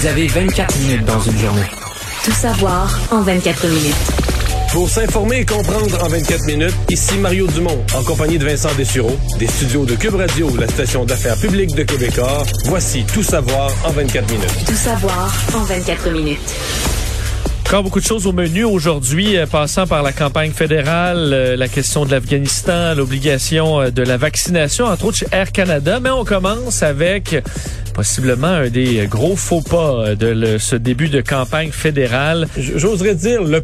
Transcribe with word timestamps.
Vous 0.00 0.06
avez 0.06 0.28
24 0.28 0.78
minutes 0.78 1.04
dans 1.04 1.20
une 1.20 1.36
journée. 1.36 1.66
Tout 2.24 2.32
savoir 2.32 2.98
en 3.10 3.20
24 3.20 3.66
minutes. 3.66 3.94
Pour 4.72 4.88
s'informer 4.88 5.40
et 5.40 5.44
comprendre 5.44 6.02
en 6.02 6.08
24 6.08 6.46
minutes, 6.46 6.74
ici 6.88 7.18
Mario 7.18 7.46
Dumont, 7.48 7.84
en 7.94 8.02
compagnie 8.02 8.38
de 8.38 8.46
Vincent 8.46 8.70
Dessureau, 8.78 9.14
des 9.38 9.46
studios 9.46 9.84
de 9.84 9.96
Cube 9.96 10.14
Radio, 10.14 10.48
la 10.56 10.68
station 10.68 11.04
d'affaires 11.04 11.36
publique 11.36 11.74
de 11.74 11.82
Québecor. 11.82 12.46
Voici 12.64 13.04
Tout 13.12 13.22
savoir 13.22 13.70
en 13.84 13.90
24 13.90 14.32
minutes. 14.32 14.64
Tout 14.66 14.72
savoir 14.72 15.34
en 15.54 15.64
24 15.64 16.10
minutes. 16.12 16.56
Encore 17.70 17.84
beaucoup 17.84 18.00
de 18.00 18.04
choses 18.04 18.26
au 18.26 18.32
menu 18.32 18.64
aujourd'hui, 18.64 19.36
euh, 19.36 19.46
passant 19.46 19.86
par 19.86 20.02
la 20.02 20.10
campagne 20.12 20.50
fédérale, 20.50 21.30
euh, 21.32 21.56
la 21.56 21.68
question 21.68 22.04
de 22.04 22.10
l'Afghanistan, 22.10 22.96
l'obligation 22.96 23.80
euh, 23.80 23.90
de 23.90 24.02
la 24.02 24.16
vaccination, 24.16 24.86
entre 24.86 25.04
autres 25.04 25.18
chez 25.18 25.28
Air 25.30 25.52
Canada. 25.52 26.00
Mais 26.00 26.10
on 26.10 26.24
commence 26.24 26.82
avec 26.82 27.36
possiblement 27.92 28.46
un 28.48 28.68
des 28.70 29.06
gros 29.08 29.36
faux 29.36 29.60
pas 29.60 30.14
de 30.14 30.26
le- 30.28 30.58
ce 30.58 30.76
début 30.76 31.08
de 31.08 31.20
campagne 31.20 31.70
fédérale. 31.72 32.46
J'oserais 32.56 33.14
dire, 33.14 33.42
le, 33.42 33.62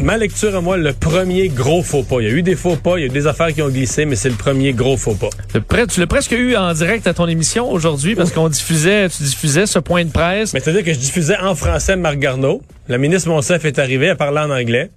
ma 0.00 0.16
lecture 0.16 0.54
à 0.56 0.60
moi, 0.60 0.76
le 0.76 0.92
premier 0.92 1.48
gros 1.48 1.82
faux 1.82 2.02
pas. 2.02 2.16
Il 2.20 2.24
y 2.28 2.30
a 2.30 2.32
eu 2.32 2.42
des 2.42 2.56
faux 2.56 2.76
pas, 2.76 2.96
il 2.98 3.00
y 3.00 3.02
a 3.04 3.06
eu 3.06 3.10
des 3.10 3.26
affaires 3.26 3.52
qui 3.52 3.62
ont 3.62 3.68
glissé, 3.68 4.04
mais 4.04 4.16
c'est 4.16 4.28
le 4.30 4.36
premier 4.36 4.72
gros 4.72 4.96
faux 4.96 5.14
pas. 5.14 5.30
Le 5.54 5.86
Tu 5.86 6.00
l'as 6.00 6.06
presque 6.06 6.32
eu 6.32 6.56
en 6.56 6.72
direct 6.72 7.06
à 7.06 7.14
ton 7.14 7.26
émission 7.26 7.70
aujourd'hui 7.70 8.14
parce 8.14 8.30
qu'on 8.32 8.48
diffusait, 8.48 9.08
tu 9.08 9.22
diffusais 9.22 9.66
ce 9.66 9.78
point 9.78 10.04
de 10.04 10.10
presse. 10.10 10.52
Mais 10.54 10.60
c'est-à-dire 10.60 10.84
que 10.84 10.92
je 10.92 10.98
diffusais 10.98 11.36
en 11.38 11.54
français 11.54 11.96
Marc 11.96 12.18
Garneau. 12.18 12.62
La 12.88 12.98
ministre 12.98 13.28
Monsef 13.28 13.64
est 13.64 13.78
arrivée, 13.78 14.06
elle 14.06 14.16
parlait 14.16 14.40
en 14.40 14.50
anglais. 14.50 14.90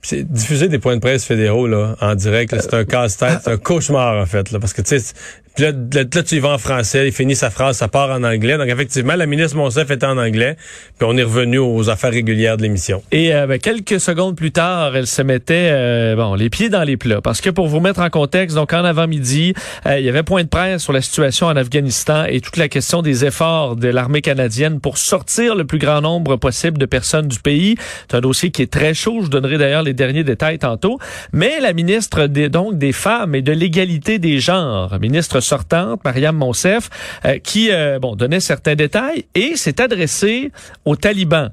Puis 0.00 0.10
c'est 0.10 0.22
diffuser 0.32 0.68
des 0.68 0.78
points 0.78 0.94
de 0.94 1.00
presse 1.00 1.24
fédéraux 1.24 1.66
là, 1.66 1.96
en 2.00 2.14
direct, 2.14 2.54
c'est 2.60 2.72
un 2.74 2.84
casse-tête, 2.84 3.40
c'est 3.42 3.50
un 3.50 3.56
cauchemar 3.56 4.16
en 4.22 4.26
fait. 4.26 4.52
Là, 4.52 4.60
parce 4.60 4.72
que 4.72 4.80
tu 4.82 4.96
sais, 4.96 5.12
là, 5.58 6.22
tu 6.22 6.36
y 6.36 6.38
vas 6.38 6.50
en 6.50 6.58
français, 6.58 7.06
il 7.06 7.12
finit 7.12 7.36
sa 7.36 7.50
phrase, 7.50 7.76
ça 7.76 7.88
part 7.88 8.10
en 8.10 8.22
anglais. 8.24 8.58
Donc 8.58 8.68
effectivement, 8.68 9.14
la 9.14 9.26
ministre 9.26 9.56
Monsef 9.56 9.90
était 9.90 10.06
en 10.06 10.18
anglais. 10.18 10.56
Puis 10.98 11.06
on 11.08 11.16
est 11.16 11.22
revenu 11.22 11.58
aux 11.58 11.90
affaires 11.90 12.12
régulières 12.12 12.56
de 12.56 12.62
l'émission. 12.62 13.02
Et 13.12 13.34
euh, 13.34 13.46
ben, 13.46 13.58
quelques 13.58 14.00
secondes 14.00 14.36
plus 14.36 14.52
tard, 14.52 14.96
elle 14.96 15.06
se 15.06 15.22
mettait 15.22 15.70
euh, 15.70 16.16
bon 16.16 16.34
les 16.34 16.50
pieds 16.50 16.68
dans 16.68 16.82
les 16.82 16.96
plats. 16.96 17.20
Parce 17.20 17.40
que 17.40 17.50
pour 17.50 17.68
vous 17.68 17.80
mettre 17.80 18.00
en 18.00 18.10
contexte, 18.10 18.56
donc 18.56 18.72
en 18.72 18.84
avant-midi, 18.84 19.54
euh, 19.86 19.98
il 19.98 20.04
y 20.04 20.08
avait 20.08 20.22
point 20.22 20.42
de 20.42 20.48
presse 20.48 20.82
sur 20.82 20.92
la 20.92 21.00
situation 21.00 21.46
en 21.46 21.56
Afghanistan 21.56 22.24
et 22.24 22.40
toute 22.40 22.56
la 22.56 22.68
question 22.68 23.02
des 23.02 23.24
efforts 23.24 23.76
de 23.76 23.88
l'armée 23.88 24.22
canadienne 24.22 24.80
pour 24.80 24.98
sortir 24.98 25.54
le 25.54 25.64
plus 25.64 25.78
grand 25.78 26.00
nombre 26.00 26.36
possible 26.36 26.78
de 26.78 26.86
personnes 26.86 27.28
du 27.28 27.38
pays. 27.38 27.76
C'est 28.10 28.16
un 28.16 28.20
dossier 28.20 28.50
qui 28.50 28.62
est 28.62 28.72
très 28.72 28.94
chaud. 28.94 29.20
Je 29.24 29.28
donnerai 29.28 29.58
d'ailleurs 29.58 29.82
les 29.82 29.94
derniers 29.94 30.24
détails 30.24 30.58
tantôt. 30.58 30.98
Mais 31.32 31.60
la 31.60 31.72
ministre 31.72 32.26
des, 32.26 32.48
donc 32.48 32.78
des 32.78 32.92
femmes 32.92 33.34
et 33.34 33.42
de 33.42 33.52
l'égalité 33.52 34.18
des 34.18 34.40
genres, 34.40 34.98
ministre 35.00 35.40
sortante, 35.48 36.04
Mariam 36.04 36.36
Monsef, 36.36 36.90
euh, 37.24 37.38
qui 37.38 37.70
euh, 37.70 37.98
bon 37.98 38.14
donnait 38.14 38.40
certains 38.40 38.74
détails 38.74 39.24
et 39.34 39.56
s'est 39.56 39.80
adressée 39.80 40.52
aux 40.84 40.96
talibans 40.96 41.50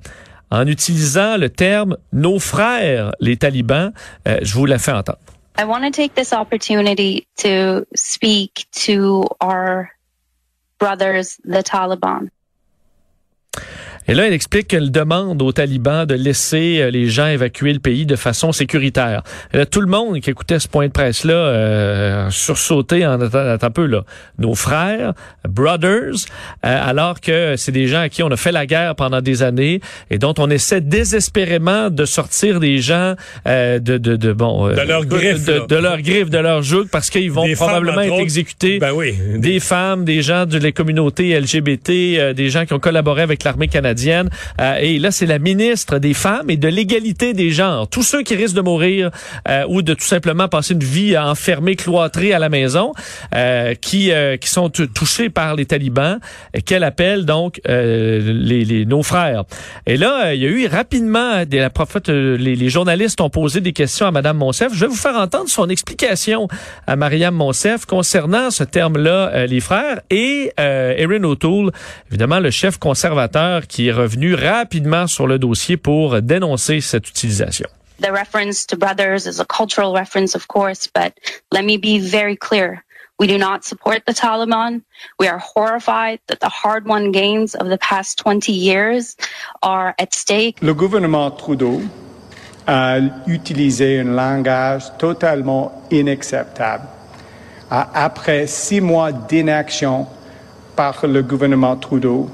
en 0.52 0.67
utilisant 0.67 1.37
le 1.37 1.49
terme 1.49 1.97
nos 2.13 2.39
frères, 2.39 3.11
les 3.19 3.37
talibans. 3.37 3.91
Euh, 4.27 4.37
je 4.41 4.53
vous 4.53 4.65
la 4.65 4.77
fais 4.77 4.91
entendre. 4.91 5.19
I 5.57 5.63
want 5.63 5.83
to 5.83 5.89
take 5.89 6.15
this 6.15 6.33
opportunity 6.33 7.25
to 7.37 7.85
speak 7.95 8.67
to 8.85 9.25
our 9.41 9.89
brothers, 10.80 11.39
the 11.45 11.63
Taliban. 11.63 12.30
Et 14.08 14.14
là, 14.14 14.28
elle 14.28 14.34
explique 14.34 14.67
qu'elle 14.67 14.92
demande 14.92 15.42
aux 15.42 15.52
talibans 15.52 16.06
de 16.06 16.16
laisser 16.16 16.80
euh, 16.80 16.92
les 16.92 17.08
gens 17.09 17.28
évacuer 17.28 17.73
le 17.73 17.80
pays 17.80 18.06
de 18.06 18.16
façon 18.16 18.52
sécuritaire. 18.52 19.23
Et 19.53 19.58
là, 19.58 19.66
tout 19.66 19.81
le 19.81 19.88
monde 19.88 20.20
qui 20.20 20.30
écoutait 20.30 20.59
ce 20.59 20.67
point 20.67 20.88
de 20.88 20.92
presse-là 20.92 21.34
euh, 21.34 22.30
sursauté 22.30 23.06
en 23.06 23.20
attendant 23.20 23.58
un 23.61 23.72
peu 23.72 23.86
là. 23.86 24.03
Nos 24.38 24.53
frères, 24.53 25.14
brothers, 25.48 26.14
euh, 26.66 26.89
alors 26.89 27.20
que 27.20 27.56
c'est 27.58 27.72
des 27.72 27.88
gens 27.88 28.02
à 28.02 28.09
qui 28.09 28.22
on 28.22 28.30
a 28.30 28.38
fait 28.38 28.52
la 28.52 28.66
guerre 28.66 28.95
pendant 28.95 29.22
des 29.22 29.42
années 29.42 29.81
et 30.09 30.20
dont 30.20 30.33
on 30.38 30.50
essaie 30.50 30.81
désespérément 30.81 31.89
de 31.89 32.06
sortir 32.06 32.59
des 32.59 32.78
gens 32.80 33.15
euh, 33.48 33.80
de, 33.80 33.98
de, 33.98 34.15
de 34.15 34.33
bon 34.33 34.67
euh, 34.67 34.76
De 34.76 34.82
leurs 34.82 35.05
griffes, 35.05 35.45
de, 35.45 35.65
de 35.67 35.76
leurs 35.76 36.02
griffes, 36.02 36.30
de 36.30 36.38
leurs 36.38 36.61
jougs, 36.61 36.89
parce 36.92 37.10
qu'ils 37.10 37.32
vont 37.32 37.45
Des 37.45 37.55
probablement 37.55 38.02
être 38.02 38.20
exécutés 38.20 38.80
Ben 38.80 38.92
oui. 38.94 39.15
des 39.38 39.60
femmes, 39.60 40.05
des 40.05 40.21
gens 40.21 40.45
de 40.45 40.58
la 40.60 40.71
communauté 40.71 41.39
LGBT, 41.39 41.89
euh, 41.89 42.33
des 42.33 42.49
gens 42.49 42.65
qui 42.65 42.73
ont 42.73 42.80
collaboré 42.80 43.21
avec 43.23 43.44
l'armée 43.44 43.67
canadienne. 43.67 43.95
Euh, 44.60 44.78
et 44.80 45.00
là, 45.00 45.11
c'est 45.11 45.26
la 45.26 45.39
ministre 45.39 46.00
des 46.00 46.14
Femmes 46.14 46.50
et 46.50 46.58
de 46.58 46.67
l'égalité 46.67 47.33
des 47.33 47.52
genres. 47.52 47.88
Tous 47.88 48.04
ceux 48.04 48.23
qui 48.23 48.36
risquent 48.36 48.56
de 48.56 48.61
mourir 48.61 49.11
euh, 49.48 49.64
ou 49.67 49.82
de 49.82 49.94
tout 49.94 50.06
simplement 50.06 50.48
passer 50.48 50.73
une 50.73 50.83
vie 50.83 51.17
enfermée, 51.17 51.76
cloîtrée 51.76 52.33
à 52.33 52.39
la 52.39 52.50
maison, 52.50 52.94
euh, 53.33 53.73
qui, 53.76 54.11
euh, 54.11 54.38
qui 54.38 54.50
sont 54.50 54.70
touchés 54.70 55.30
par 55.30 55.56
les 55.56 55.66
talibans, 55.66 56.20
qu'elle 56.66 56.83
appelle 56.83 57.26
donc 57.26 57.60
les, 57.66 58.66
les, 58.66 58.86
nos 58.86 59.04
frères. 59.04 59.44
Et 59.86 59.98
là, 59.98 60.33
il 60.33 60.42
y 60.42 60.45
a 60.45 60.50
eu 60.50 60.67
rapidement, 60.67 61.45
des, 61.45 61.60
la 61.60 61.70
prophète, 61.70 62.10
les, 62.10 62.56
les 62.56 62.70
journalistes 62.70 63.22
ont 63.22 63.30
posé 63.30 63.62
des 63.62 63.73
questions 63.73 64.08
à 64.08 64.12
Madame 64.12 64.38
Monsef. 64.38 64.73
Je 64.73 64.82
vais 64.82 64.88
vous 64.88 64.95
faire 64.95 65.16
entendre 65.16 65.50
son 65.50 65.70
explication 65.70 66.48
à 66.88 66.95
Mariam 66.95 67.33
Monsef 67.33 67.86
concernant 67.86 68.52
ce 68.52 68.64
terme-là, 68.64 69.45
les 69.48 69.60
frères, 69.60 70.02
et 70.10 70.52
Erin 70.58 71.23
O'Toole, 71.23 71.72
évidemment 72.10 72.39
le 72.39 72.52
chef 72.52 72.77
conservateur 72.77 73.67
qui 73.67 73.84
est 73.87 73.93
revenu 73.93 74.33
rapidement 74.33 75.07
sur 75.07 75.27
le 75.27 75.39
dossier 75.39 75.77
pour 75.77 76.21
dénoncer 76.21 76.81
cette 76.81 77.09
utilisation. 77.09 77.67
The 78.01 78.11
reference 78.11 78.65
to 78.67 78.77
brothers 78.77 79.25
is 79.25 79.39
a 79.39 79.45
cultural 79.45 79.93
reference, 79.93 80.35
of 80.35 80.47
course, 80.47 80.87
but 80.93 81.13
let 81.51 81.63
me 81.63 81.77
be 81.77 81.99
very 81.99 82.35
clear. 82.35 82.83
We 83.17 83.27
do 83.27 83.37
not 83.37 83.63
support 83.63 84.03
the 84.05 84.13
Taliban. 84.13 84.81
We 85.17 85.27
are 85.29 85.39
horrified 85.39 86.19
that 86.27 86.41
the 86.41 86.49
hard 86.49 86.85
won 86.85 87.13
gains 87.13 87.55
of 87.55 87.69
the 87.69 87.77
past 87.77 88.17
20 88.17 88.51
years 88.51 89.15
are 89.63 89.95
at 89.97 90.13
stake. 90.13 90.61
Le 90.61 90.73
gouvernement 90.73 91.31
Trudeau 91.31 91.81
a 92.67 92.99
utilisé 93.27 94.02
un 94.02 94.15
langage 94.15 94.91
totalement 94.97 95.71
inacceptable. 95.91 96.89
Après 97.69 98.47
six 98.47 98.81
mois 98.81 99.13
d'inaction 99.13 100.07
par 100.75 101.07
le 101.07 101.21
gouvernement 101.23 101.77
Trudeau, 101.77 102.29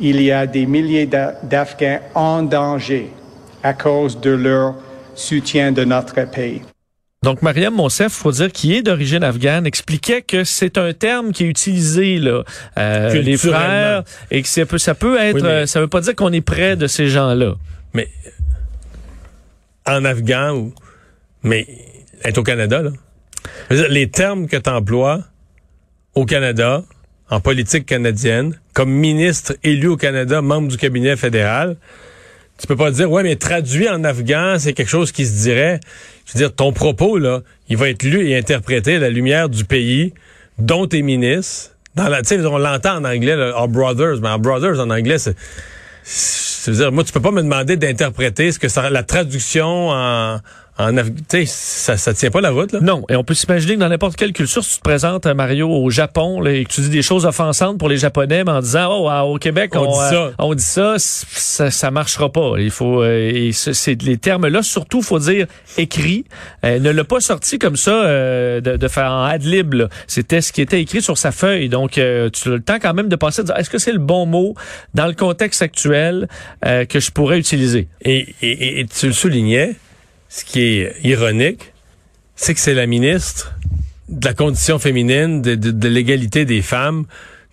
il 0.00 0.20
y 0.22 0.32
a 0.32 0.46
des 0.46 0.66
milliers 0.66 1.06
d'A- 1.06 1.34
d'Afghans 1.42 2.00
en 2.14 2.42
danger 2.42 3.10
à 3.62 3.72
cause 3.74 4.18
de 4.20 4.30
leur 4.30 4.74
soutien 5.14 5.72
de 5.72 5.84
notre 5.84 6.24
pays. 6.30 6.62
Donc, 7.22 7.42
Mariam 7.42 7.74
Monsef, 7.74 8.12
faut 8.14 8.32
dire, 8.32 8.50
qui 8.50 8.74
est 8.74 8.82
d'origine 8.82 9.22
afghane, 9.22 9.66
expliquait 9.66 10.22
que 10.22 10.42
c'est 10.44 10.78
un 10.78 10.94
terme 10.94 11.32
qui 11.32 11.44
est 11.44 11.48
utilisé, 11.48 12.18
là, 12.18 12.44
euh, 12.78 13.12
les 13.20 13.36
frères, 13.36 14.04
et 14.30 14.40
que 14.40 14.48
ça 14.48 14.64
peut, 14.64 14.78
ça 14.78 14.94
peut 14.94 15.18
être, 15.20 15.34
Oui, 15.34 15.42
mais- 15.42 15.48
euh, 15.48 15.66
ça 15.66 15.80
veut 15.80 15.88
pas 15.88 16.00
dire 16.00 16.14
qu'on 16.16 16.32
est 16.32 16.40
près 16.40 16.76
de 16.76 16.86
ces 16.86 17.08
gens-là. 17.08 17.56
Mais 17.92 18.08
en 19.86 20.04
afghan 20.04 20.54
ou 20.56 20.72
mais 21.42 21.66
être 22.24 22.38
au 22.38 22.42
Canada 22.42 22.82
là. 22.82 22.90
Les 23.88 24.08
termes 24.10 24.46
que 24.46 24.56
tu 24.56 24.70
emploies 24.70 25.20
au 26.14 26.24
Canada 26.26 26.84
en 27.30 27.40
politique 27.40 27.86
canadienne 27.86 28.58
comme 28.74 28.90
ministre 28.90 29.56
élu 29.62 29.88
au 29.88 29.96
Canada, 29.96 30.42
membre 30.42 30.68
du 30.68 30.76
cabinet 30.76 31.16
fédéral, 31.16 31.76
tu 32.58 32.66
peux 32.66 32.76
pas 32.76 32.90
dire 32.90 33.10
ouais 33.10 33.22
mais 33.22 33.36
traduit 33.36 33.88
en 33.88 34.04
afghan, 34.04 34.56
c'est 34.58 34.72
quelque 34.72 34.88
chose 34.88 35.12
qui 35.12 35.24
se 35.24 35.42
dirait. 35.42 35.80
Je 36.26 36.34
veux 36.34 36.38
dire 36.38 36.54
ton 36.54 36.72
propos 36.72 37.18
là, 37.18 37.40
il 37.68 37.76
va 37.76 37.88
être 37.88 38.02
lu 38.02 38.28
et 38.28 38.36
interprété 38.36 38.96
à 38.96 38.98
la 38.98 39.10
lumière 39.10 39.48
du 39.48 39.64
pays 39.64 40.12
dont 40.58 40.86
tu 40.86 40.98
es 40.98 41.02
ministre. 41.02 41.70
Dans 41.96 42.08
la, 42.08 42.22
tu 42.22 42.28
sais, 42.28 42.46
on 42.46 42.58
l'entend 42.58 42.96
en 42.98 43.04
anglais, 43.04 43.34
là, 43.34 43.58
Our 43.58 43.66
Brothers, 43.66 44.20
mais 44.20 44.28
Our 44.28 44.38
Brothers 44.38 44.78
en 44.78 44.90
anglais, 44.90 45.18
c'est 45.18 45.34
je 46.64 46.70
veux 46.70 46.76
dire, 46.76 46.92
moi, 46.92 47.04
tu 47.04 47.12
peux 47.12 47.20
pas 47.20 47.30
me 47.30 47.42
demander 47.42 47.76
d'interpréter 47.76 48.52
ce 48.52 48.58
que 48.58 48.68
ça, 48.68 48.90
la 48.90 49.02
traduction 49.02 49.90
en, 49.90 50.40
en 50.88 50.96
Af- 50.96 51.46
ça, 51.46 51.96
ça 51.96 52.14
tient 52.14 52.30
pas 52.30 52.40
la 52.40 52.50
route, 52.50 52.72
là. 52.72 52.80
Non, 52.80 53.04
et 53.08 53.16
on 53.16 53.24
peut 53.24 53.34
s'imaginer 53.34 53.74
que 53.74 53.80
dans 53.80 53.88
n'importe 53.88 54.16
quelle 54.16 54.32
culture, 54.32 54.64
si 54.64 54.72
tu 54.72 54.76
te 54.78 54.82
présentes, 54.82 55.26
euh, 55.26 55.34
Mario, 55.34 55.68
au 55.68 55.90
Japon, 55.90 56.40
là, 56.40 56.52
et 56.52 56.64
que 56.64 56.70
tu 56.72 56.80
dis 56.82 56.88
des 56.90 57.02
choses 57.02 57.26
offensantes 57.26 57.78
pour 57.78 57.88
les 57.88 57.96
Japonais, 57.96 58.44
mais 58.44 58.50
en 58.52 58.60
disant, 58.60 58.88
oh, 58.90 59.32
au 59.34 59.38
Québec, 59.38 59.72
On 59.74 59.80
on, 59.80 59.92
dit 59.92 59.98
euh, 60.14 60.28
ça. 60.30 60.34
on 60.38 60.54
dit 60.54 60.62
ça, 60.62 60.94
ça, 60.98 61.70
ça 61.70 61.90
marchera 61.90 62.30
pas. 62.30 62.54
Il 62.58 62.70
faut, 62.70 63.02
euh, 63.02 63.50
c'est 63.52 64.00
les 64.02 64.16
termes-là, 64.16 64.62
surtout, 64.62 65.02
faut 65.02 65.18
dire 65.18 65.46
écrit. 65.78 66.24
Elle 66.62 66.82
ne 66.82 66.90
l'a 66.90 67.04
pas 67.04 67.20
sorti 67.20 67.58
comme 67.58 67.76
ça 67.76 67.90
euh, 68.04 68.60
de, 68.60 68.76
de 68.76 68.88
faire 68.88 69.10
en 69.10 69.24
ad 69.24 69.42
lib. 69.42 69.74
là. 69.74 69.88
C'était 70.06 70.40
ce 70.40 70.52
qui 70.52 70.60
était 70.62 70.80
écrit 70.80 71.02
sur 71.02 71.18
sa 71.18 71.32
feuille. 71.32 71.68
Donc, 71.68 71.98
euh, 71.98 72.30
tu 72.30 72.48
as 72.48 72.52
le 72.52 72.60
temps 72.62 72.78
quand 72.80 72.94
même 72.94 73.08
de 73.08 73.16
passer, 73.16 73.42
est-ce 73.56 73.70
que 73.70 73.78
c'est 73.78 73.92
le 73.92 73.98
bon 73.98 74.26
mot 74.26 74.54
dans 74.94 75.06
le 75.06 75.14
contexte 75.14 75.62
actuel 75.62 76.28
euh, 76.64 76.84
que 76.84 77.00
je 77.00 77.10
pourrais 77.10 77.38
utiliser? 77.38 77.88
Et- 78.02 78.34
et- 78.42 78.80
et 78.80 78.86
tu 78.86 79.06
le 79.06 79.12
soulignais, 79.12 79.74
ce 80.30 80.44
qui 80.44 80.60
est 80.62 80.94
ironique, 81.04 81.72
c'est 82.36 82.54
que 82.54 82.60
c'est 82.60 82.72
la 82.74 82.86
ministre 82.86 83.52
de 84.08 84.26
la 84.26 84.32
condition 84.32 84.78
féminine, 84.78 85.42
de, 85.42 85.54
de- 85.56 85.70
de 85.72 85.88
l'égalité 85.88 86.44
des 86.46 86.62
femmes. 86.62 87.04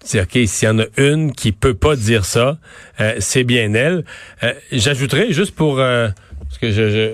Dis, 0.05 0.19
OK, 0.21 0.37
s'il 0.45 0.67
y 0.67 0.71
en 0.71 0.79
a 0.79 0.85
une 0.97 1.33
qui 1.33 1.51
peut 1.51 1.73
pas 1.73 1.95
dire 1.97 2.23
ça, 2.23 2.57
euh, 3.01 3.15
c'est 3.19 3.43
bien 3.43 3.73
elle. 3.73 4.05
Euh, 4.43 4.53
J'ajouterais, 4.71 5.33
juste 5.33 5.53
pour... 5.53 5.79
euh, 5.79 6.07
parce 6.45 6.57
que 6.59 6.71
je, 6.71 6.89
je, 6.89 7.09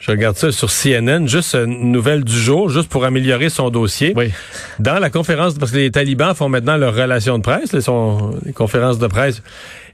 je 0.00 0.10
regarde 0.10 0.36
ça 0.36 0.50
sur 0.52 0.70
CNN, 0.70 1.26
juste 1.26 1.54
une 1.54 1.92
nouvelle 1.92 2.24
du 2.24 2.32
jour, 2.40 2.70
juste 2.70 2.88
pour 2.88 3.04
améliorer 3.04 3.50
son 3.50 3.68
dossier. 3.70 4.14
Oui. 4.16 4.30
Dans 4.78 4.98
la 4.98 5.10
conférence, 5.10 5.54
parce 5.58 5.72
que 5.72 5.76
les 5.76 5.90
talibans 5.90 6.34
font 6.34 6.48
maintenant 6.48 6.76
leur 6.78 6.94
relation 6.94 7.36
de 7.38 7.42
presse, 7.42 7.72
les, 7.72 7.82
sont, 7.82 8.38
les 8.46 8.52
conférences 8.52 8.98
de 8.98 9.06
presse. 9.08 9.42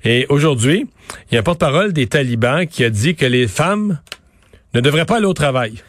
Et 0.04 0.26
aujourd'hui, 0.28 0.86
il 1.30 1.34
y 1.34 1.36
a 1.38 1.40
un 1.40 1.42
porte-parole 1.42 1.92
des 1.92 2.06
talibans 2.06 2.66
qui 2.66 2.84
a 2.84 2.90
dit 2.90 3.16
que 3.16 3.26
les 3.26 3.48
femmes 3.48 3.98
ne 4.74 4.80
devraient 4.80 5.04
pas 5.04 5.16
aller 5.16 5.26
au 5.26 5.34
travail. 5.34 5.82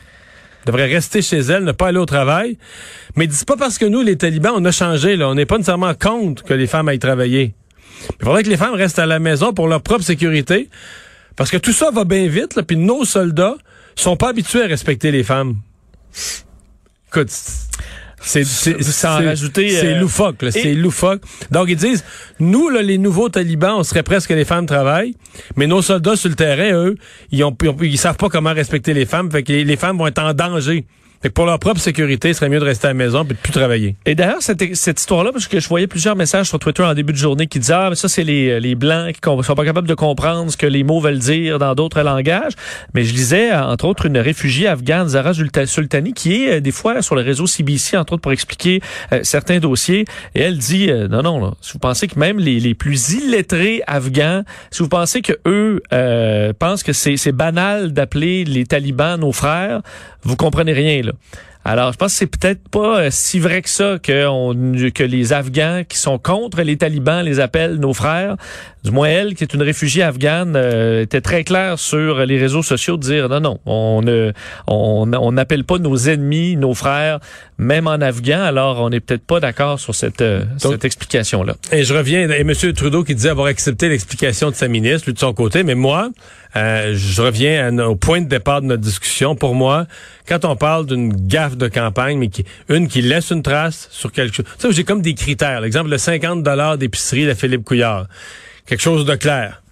Devraient 0.65 0.87
rester 0.87 1.21
chez 1.21 1.39
elles, 1.39 1.63
ne 1.63 1.71
pas 1.71 1.87
aller 1.87 1.97
au 1.97 2.05
travail. 2.05 2.57
Mais 3.15 3.27
dis 3.27 3.45
pas 3.45 3.57
parce 3.57 3.77
que 3.77 3.85
nous, 3.85 4.01
les 4.01 4.17
talibans, 4.17 4.53
on 4.55 4.63
a 4.65 4.71
changé, 4.71 5.15
là. 5.15 5.27
On 5.27 5.35
n'est 5.35 5.45
pas 5.45 5.57
nécessairement 5.57 5.93
contre 5.93 6.43
que 6.43 6.53
les 6.53 6.67
femmes 6.67 6.87
aillent 6.87 6.99
travailler. 6.99 7.53
Il 8.19 8.25
faudrait 8.25 8.43
que 8.43 8.49
les 8.49 8.57
femmes 8.57 8.75
restent 8.75 8.99
à 8.99 9.05
la 9.05 9.19
maison 9.19 9.53
pour 9.53 9.67
leur 9.67 9.81
propre 9.81 10.03
sécurité. 10.03 10.69
Parce 11.35 11.49
que 11.49 11.57
tout 11.57 11.73
ça 11.73 11.91
va 11.91 12.03
bien 12.03 12.27
vite, 12.27 12.55
là, 12.55 12.63
puis 12.63 12.77
nos 12.77 13.05
soldats 13.05 13.55
sont 13.95 14.15
pas 14.15 14.29
habitués 14.29 14.63
à 14.63 14.67
respecter 14.67 15.11
les 15.11 15.23
femmes. 15.23 15.57
Écoute, 17.07 17.31
c'est 18.23 18.43
Sans 18.45 19.19
c'est- 19.19 19.27
rajouter, 19.27 19.69
c'est 19.69 19.93
euh, 19.95 19.99
loufoque, 19.99 20.35
c'est 20.49 20.73
loufoque. 20.73 21.21
Donc 21.51 21.67
ils 21.69 21.75
disent 21.75 22.03
nous 22.39 22.69
là, 22.69 22.81
les 22.81 22.97
nouveaux 22.97 23.29
talibans, 23.29 23.75
on 23.77 23.83
serait 23.83 24.03
presque 24.03 24.29
que 24.29 24.33
les 24.33 24.45
femmes 24.45 24.65
travaillent, 24.65 25.13
mais 25.55 25.67
nos 25.67 25.81
soldats 25.81 26.15
sur 26.15 26.29
le 26.29 26.35
terrain 26.35 26.71
eux, 26.73 26.95
ils 27.31 27.43
ont, 27.43 27.55
ils, 27.61 27.69
ont- 27.69 27.77
ils 27.81 27.97
savent 27.97 28.17
pas 28.17 28.29
comment 28.29 28.53
respecter 28.53 28.93
les 28.93 29.05
femmes, 29.05 29.29
fait 29.31 29.43
que 29.43 29.51
les, 29.51 29.63
les 29.63 29.75
femmes 29.77 29.97
vont 29.97 30.07
être 30.07 30.21
en 30.21 30.33
danger. 30.33 30.85
Fait 31.23 31.29
pour 31.29 31.45
leur 31.45 31.57
propre 31.57 31.79
sécurité, 31.79 32.29
il 32.29 32.35
serait 32.35 32.49
mieux 32.49 32.59
de 32.59 32.65
rester 32.65 32.87
à 32.87 32.89
la 32.89 32.93
maison 32.95 33.23
et 33.23 33.27
de 33.29 33.33
plus 33.33 33.53
travailler. 33.53 33.95
Et 34.05 34.13
d'ailleurs, 34.13 34.41
cette, 34.41 34.75
cette 34.75 34.99
histoire-là, 34.99 35.31
parce 35.31 35.47
que 35.47 35.59
je 35.61 35.67
voyais 35.69 35.87
plusieurs 35.87 36.17
messages 36.17 36.49
sur 36.49 36.59
Twitter 36.59 36.83
en 36.83 36.93
début 36.93 37.13
de 37.13 37.17
journée 37.17 37.47
qui 37.47 37.59
disaient, 37.59 37.73
ah, 37.73 37.87
mais 37.89 37.95
ça, 37.95 38.09
c'est 38.09 38.25
les, 38.25 38.59
les 38.59 38.75
Blancs 38.75 39.13
qui 39.13 39.21
com- 39.21 39.41
sont 39.41 39.55
pas 39.55 39.63
capables 39.63 39.87
de 39.87 39.93
comprendre 39.93 40.51
ce 40.51 40.57
que 40.57 40.65
les 40.67 40.83
mots 40.83 40.99
veulent 40.99 41.19
dire 41.19 41.59
dans 41.59 41.75
d'autres 41.75 42.01
langages. 42.01 42.51
Mais 42.93 43.05
je 43.05 43.13
lisais, 43.13 43.53
euh, 43.53 43.63
entre 43.63 43.85
autres, 43.85 44.05
une 44.05 44.17
réfugiée 44.17 44.67
afghane, 44.67 45.07
Zara 45.07 45.31
Sultani, 45.33 46.11
qui 46.13 46.43
est 46.43 46.57
euh, 46.57 46.59
des 46.59 46.71
fois 46.71 47.01
sur 47.01 47.15
le 47.15 47.21
réseau 47.21 47.47
CBC, 47.47 47.95
entre 47.95 48.13
autres, 48.13 48.21
pour 48.21 48.33
expliquer 48.33 48.81
euh, 49.13 49.21
certains 49.23 49.59
dossiers. 49.59 50.03
Et 50.35 50.41
elle 50.41 50.57
dit, 50.57 50.91
euh, 50.91 51.07
non, 51.07 51.21
non, 51.23 51.39
là, 51.39 51.53
si 51.61 51.71
vous 51.71 51.79
pensez 51.79 52.07
que 52.09 52.19
même 52.19 52.37
les, 52.37 52.59
les 52.59 52.73
plus 52.75 53.13
illettrés 53.13 53.81
afghans, 53.87 54.43
si 54.71 54.83
vous 54.83 54.89
pensez 54.89 55.21
que 55.21 55.33
eux 55.47 55.81
euh, 55.93 56.51
pensent 56.59 56.83
que 56.83 56.91
c'est 56.91 57.15
c'est 57.15 57.31
banal 57.31 57.93
d'appeler 57.93 58.43
les 58.43 58.65
talibans 58.65 59.17
nos 59.17 59.31
frères, 59.31 59.81
vous 60.23 60.35
comprenez 60.35 60.73
rien, 60.73 61.01
là. 61.01 61.12
Alors, 61.65 61.93
je 61.93 61.97
pense 61.97 62.11
que 62.11 62.17
c'est 62.17 62.27
peut-être 62.27 62.67
pas 62.67 63.03
euh, 63.03 63.07
si 63.09 63.39
vrai 63.39 63.61
que 63.61 63.69
ça 63.69 63.97
que, 64.01 64.27
on, 64.27 64.53
que 64.93 65.03
les 65.03 65.31
Afghans 65.31 65.83
qui 65.87 65.97
sont 65.97 66.17
contre 66.19 66.61
les 66.61 66.75
talibans 66.75 67.23
les 67.23 67.39
appellent 67.39 67.77
nos 67.77 67.93
frères. 67.93 68.35
Du 68.83 68.91
moins, 68.91 69.07
elle, 69.07 69.33
qui 69.33 69.45
est 69.45 69.53
une 69.53 69.61
réfugiée 69.61 70.03
afghane, 70.03 70.55
euh, 70.57 71.03
était 71.03 71.21
très 71.21 71.45
claire 71.45 71.79
sur 71.79 72.25
les 72.25 72.37
réseaux 72.37 72.63
sociaux 72.63 72.97
de 72.97 73.03
dire 73.03 73.29
non, 73.29 73.39
non, 73.39 73.59
on 73.65 74.01
ne 74.01 74.33
on 74.67 75.09
on 75.13 75.31
n'appelle 75.31 75.63
pas 75.63 75.77
nos 75.77 75.95
ennemis, 75.95 76.57
nos 76.57 76.73
frères, 76.73 77.19
même 77.57 77.87
en 77.87 77.93
afghan. 77.93 78.41
Alors, 78.41 78.81
on 78.81 78.89
n'est 78.89 78.99
peut-être 78.99 79.25
pas 79.25 79.39
d'accord 79.39 79.79
sur 79.79 79.95
cette, 79.95 80.21
euh, 80.21 80.43
Donc- 80.61 80.73
cette 80.73 80.83
explication-là. 80.83 81.55
Et 81.71 81.85
je 81.85 81.93
reviens, 81.93 82.29
et 82.29 82.41
M. 82.41 82.53
Trudeau 82.75 83.05
qui 83.05 83.15
disait 83.15 83.29
avoir 83.29 83.47
accepté 83.47 83.87
l'explication 83.87 84.49
de 84.49 84.55
sa 84.55 84.67
ministre, 84.67 85.07
lui 85.07 85.13
de 85.13 85.19
son 85.19 85.33
côté, 85.33 85.63
mais 85.63 85.75
moi, 85.75 86.09
euh, 86.55 86.93
je 86.95 87.21
reviens 87.21 87.79
à 87.79 87.87
au 87.87 87.95
point 87.95 88.21
de 88.21 88.27
départ 88.27 88.61
de 88.61 88.67
notre 88.67 88.81
discussion. 88.81 89.35
Pour 89.35 89.55
moi, 89.55 89.87
quand 90.27 90.45
on 90.45 90.55
parle 90.55 90.85
d'une 90.85 91.11
gaffe 91.27 91.57
de 91.57 91.67
campagne, 91.67 92.17
mais 92.17 92.27
qui, 92.27 92.45
une 92.69 92.87
qui 92.87 93.01
laisse 93.01 93.31
une 93.31 93.41
trace 93.41 93.87
sur 93.91 94.11
quelque 94.11 94.35
chose, 94.35 94.45
j'ai 94.69 94.83
comme 94.83 95.01
des 95.01 95.15
critères. 95.15 95.61
L'exemple, 95.61 95.89
le 95.89 95.97
50 95.97 96.43
dollars 96.43 96.77
d'épicerie 96.77 97.25
de 97.25 97.33
Philippe 97.33 97.63
Couillard, 97.63 98.07
quelque 98.65 98.81
chose 98.81 99.05
de 99.05 99.15
clair. 99.15 99.62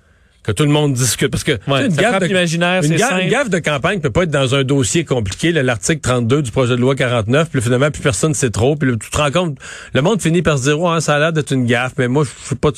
Que 0.43 0.51
tout 0.51 0.63
le 0.63 0.71
monde 0.71 0.93
discute. 0.93 1.29
Parce 1.29 1.43
que 1.43 1.51
tu 1.51 1.61
une, 1.67 1.89
gaffe, 1.89 2.13
simple. 2.13 3.21
une 3.21 3.29
gaffe 3.29 3.49
de 3.51 3.59
campagne 3.59 3.99
peut 3.99 4.09
pas 4.09 4.23
être 4.23 4.31
dans 4.31 4.55
un 4.55 4.63
dossier 4.63 5.05
compliqué, 5.05 5.51
l'article 5.51 6.01
32 6.01 6.41
du 6.41 6.51
projet 6.51 6.75
de 6.75 6.81
loi 6.81 6.95
49, 6.95 7.49
puis 7.51 7.61
finalement, 7.61 7.91
plus 7.91 8.01
personne 8.01 8.33
sait 8.33 8.49
trop, 8.49 8.75
puis 8.75 8.91
tu 8.97 9.09
te 9.11 9.17
rends 9.17 9.29
compte, 9.29 9.59
le 9.93 10.01
monde 10.01 10.19
finit 10.19 10.41
par 10.41 10.57
se 10.57 10.63
dire, 10.63 10.79
ouais, 10.79 10.99
ça 10.99 11.15
a 11.15 11.19
l'air 11.19 11.33
d'être 11.33 11.51
une 11.51 11.67
gaffe, 11.67 11.93
mais 11.99 12.07
moi, 12.07 12.23
je 12.23 12.47
suis 12.47 12.55
pas... 12.55 12.69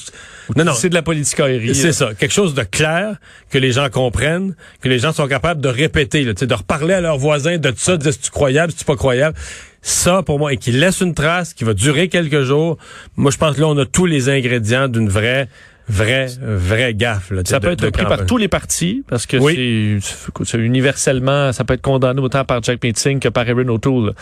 Non, 0.58 0.66
non, 0.66 0.74
C'est 0.74 0.90
de 0.90 0.94
la 0.94 1.04
politicaillerie. 1.04 1.74
c'est 1.74 1.94
ça. 1.94 2.14
Quelque 2.14 2.34
chose 2.34 2.54
de 2.54 2.64
clair, 2.64 3.16
que 3.50 3.58
les 3.58 3.72
gens 3.72 3.90
comprennent, 3.90 4.56
que 4.82 4.90
les 4.90 5.00
gens 5.00 5.14
sont 5.14 5.28
capables 5.28 5.62
de 5.62 5.70
répéter, 5.70 6.24
là, 6.24 6.34
tu 6.34 6.42
sais, 6.42 6.48
de 6.48 6.54
reparler 6.54 6.96
à 6.96 7.02
leurs 7.02 7.18
voisins 7.18 7.58
de 7.58 7.74
ça, 7.78 7.96
de 7.96 8.04
dire, 8.04 8.12
c'est-tu 8.12 8.30
croyable, 8.30 8.74
c'est-tu 8.74 8.86
pas 8.86 8.98
croyable? 8.98 9.38
Ça, 9.82 10.22
pour 10.24 10.40
moi, 10.40 10.54
et 10.54 10.58
qui 10.58 10.72
laisse 10.72 11.02
une 11.02 11.14
trace, 11.14 11.54
qui 11.54 11.64
va 11.64 11.74
durer 11.74 12.10
quelques 12.10 12.44
jours, 12.44 12.78
moi, 13.16 13.32
je 13.32 13.38
pense 13.38 13.56
que 13.56 13.62
là, 13.62 13.68
on 13.68 13.78
a 13.78 13.86
tous 13.86 14.06
les 14.06 14.30
ingrédients 14.30 14.88
d'une 14.88 15.10
vraie, 15.10 15.48
vraie, 15.90 16.28
vraie 16.42 16.94
gaffe. 16.94 17.32
Là, 17.32 17.42
Ça 17.46 17.60
de- 17.60 17.66
peut 17.66 17.72
être 17.74 17.90
pris 17.90 18.04
par 18.06 18.26
tous 18.26 18.38
les 18.38 18.48
partis 18.48 19.04
parce 19.08 19.26
que 19.26 19.38
Oui. 19.38 20.00
c'est 20.44 20.58
universellement, 20.58 21.52
ça 21.52 21.64
peut 21.64 21.74
être 21.74 21.82
condamné 21.82 22.22
autant 22.22 22.46
par 22.46 22.62
Jack 22.64 22.84
Meeting 22.84 23.20
que 23.20 23.30
par 23.30 23.48
Erin 23.48 23.68
O'Toole. 23.68 24.14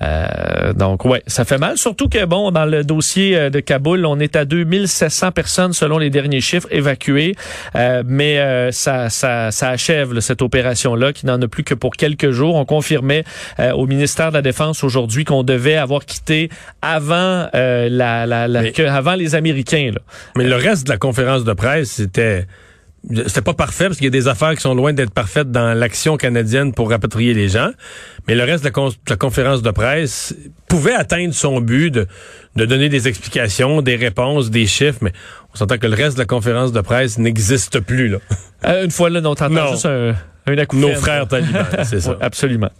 Euh, 0.00 0.72
donc 0.74 1.04
ouais, 1.04 1.22
ça 1.26 1.44
fait 1.44 1.58
mal. 1.58 1.76
Surtout 1.76 2.08
que 2.08 2.24
bon, 2.24 2.50
dans 2.50 2.64
le 2.66 2.84
dossier 2.84 3.36
euh, 3.36 3.50
de 3.50 3.60
Kaboul, 3.60 4.06
on 4.06 4.18
est 4.20 4.36
à 4.36 4.44
2700 4.44 5.32
personnes 5.32 5.72
selon 5.72 5.98
les 5.98 6.10
derniers 6.10 6.40
chiffres 6.40 6.68
évacuées, 6.70 7.34
Euh, 7.74 8.02
mais 8.06 8.38
euh, 8.38 8.70
ça, 8.72 9.10
ça, 9.10 9.50
ça 9.50 9.70
achève 9.70 10.14
là, 10.14 10.20
cette 10.20 10.42
opération-là 10.42 11.12
qui 11.12 11.26
n'en 11.26 11.40
a 11.42 11.48
plus 11.48 11.64
que 11.64 11.74
pour 11.74 11.92
quelques 11.96 12.30
jours. 12.30 12.54
On 12.54 12.64
confirmait 12.64 13.24
euh, 13.58 13.72
au 13.72 13.86
ministère 13.86 14.28
de 14.30 14.34
la 14.36 14.42
Défense 14.42 14.84
aujourd'hui 14.84 15.24
qu'on 15.24 15.42
devait 15.42 15.76
avoir 15.76 16.04
quitté 16.04 16.48
avant 16.82 17.48
euh, 17.54 17.88
la, 17.90 18.26
la, 18.26 18.46
la- 18.48 18.62
Mais- 18.62 18.72
que- 18.72 18.82
avant 18.82 19.14
les 19.14 19.34
Américains. 19.34 19.90
Là. 19.92 20.00
Mais 20.36 20.44
le 20.44 20.56
reste 20.56 20.86
de 20.86 20.90
la 20.92 20.98
conférence 20.98 21.44
de 21.44 21.52
presse, 21.52 21.90
c'était 21.90 22.46
c'était 23.26 23.42
pas 23.42 23.54
parfait 23.54 23.84
parce 23.86 23.96
qu'il 23.96 24.04
y 24.06 24.08
a 24.08 24.10
des 24.10 24.28
affaires 24.28 24.54
qui 24.54 24.60
sont 24.60 24.74
loin 24.74 24.92
d'être 24.92 25.12
parfaites 25.12 25.50
dans 25.50 25.72
l'action 25.72 26.16
canadienne 26.16 26.72
pour 26.74 26.90
rapatrier 26.90 27.32
les 27.32 27.48
gens. 27.48 27.70
Mais 28.26 28.34
le 28.34 28.42
reste 28.44 28.64
de 28.64 28.68
la, 28.68 28.72
con- 28.72 28.88
de 28.88 28.94
la 29.08 29.16
conférence 29.16 29.62
de 29.62 29.70
presse 29.70 30.34
pouvait 30.68 30.94
atteindre 30.94 31.32
son 31.32 31.60
but 31.60 31.90
de, 31.90 32.06
de 32.56 32.64
donner 32.66 32.88
des 32.88 33.08
explications, 33.08 33.82
des 33.82 33.96
réponses, 33.96 34.50
des 34.50 34.66
chiffres. 34.66 34.98
Mais 35.00 35.12
on 35.54 35.56
s'entend 35.56 35.78
que 35.78 35.86
le 35.86 35.94
reste 35.94 36.16
de 36.16 36.22
la 36.22 36.26
conférence 36.26 36.72
de 36.72 36.80
presse 36.80 37.18
n'existe 37.18 37.80
plus. 37.80 38.08
Là. 38.08 38.18
Euh, 38.66 38.84
une 38.84 38.90
fois 38.90 39.10
là, 39.10 39.20
on 39.20 39.34
t'entend 39.34 39.70
juste 39.72 39.86
un, 39.86 40.14
un. 40.46 40.54
Nos 40.74 40.94
frères 40.94 41.28
talibans, 41.28 41.66
c'est 41.84 42.00
ça. 42.00 42.10
Oui, 42.12 42.16
absolument. 42.20 42.70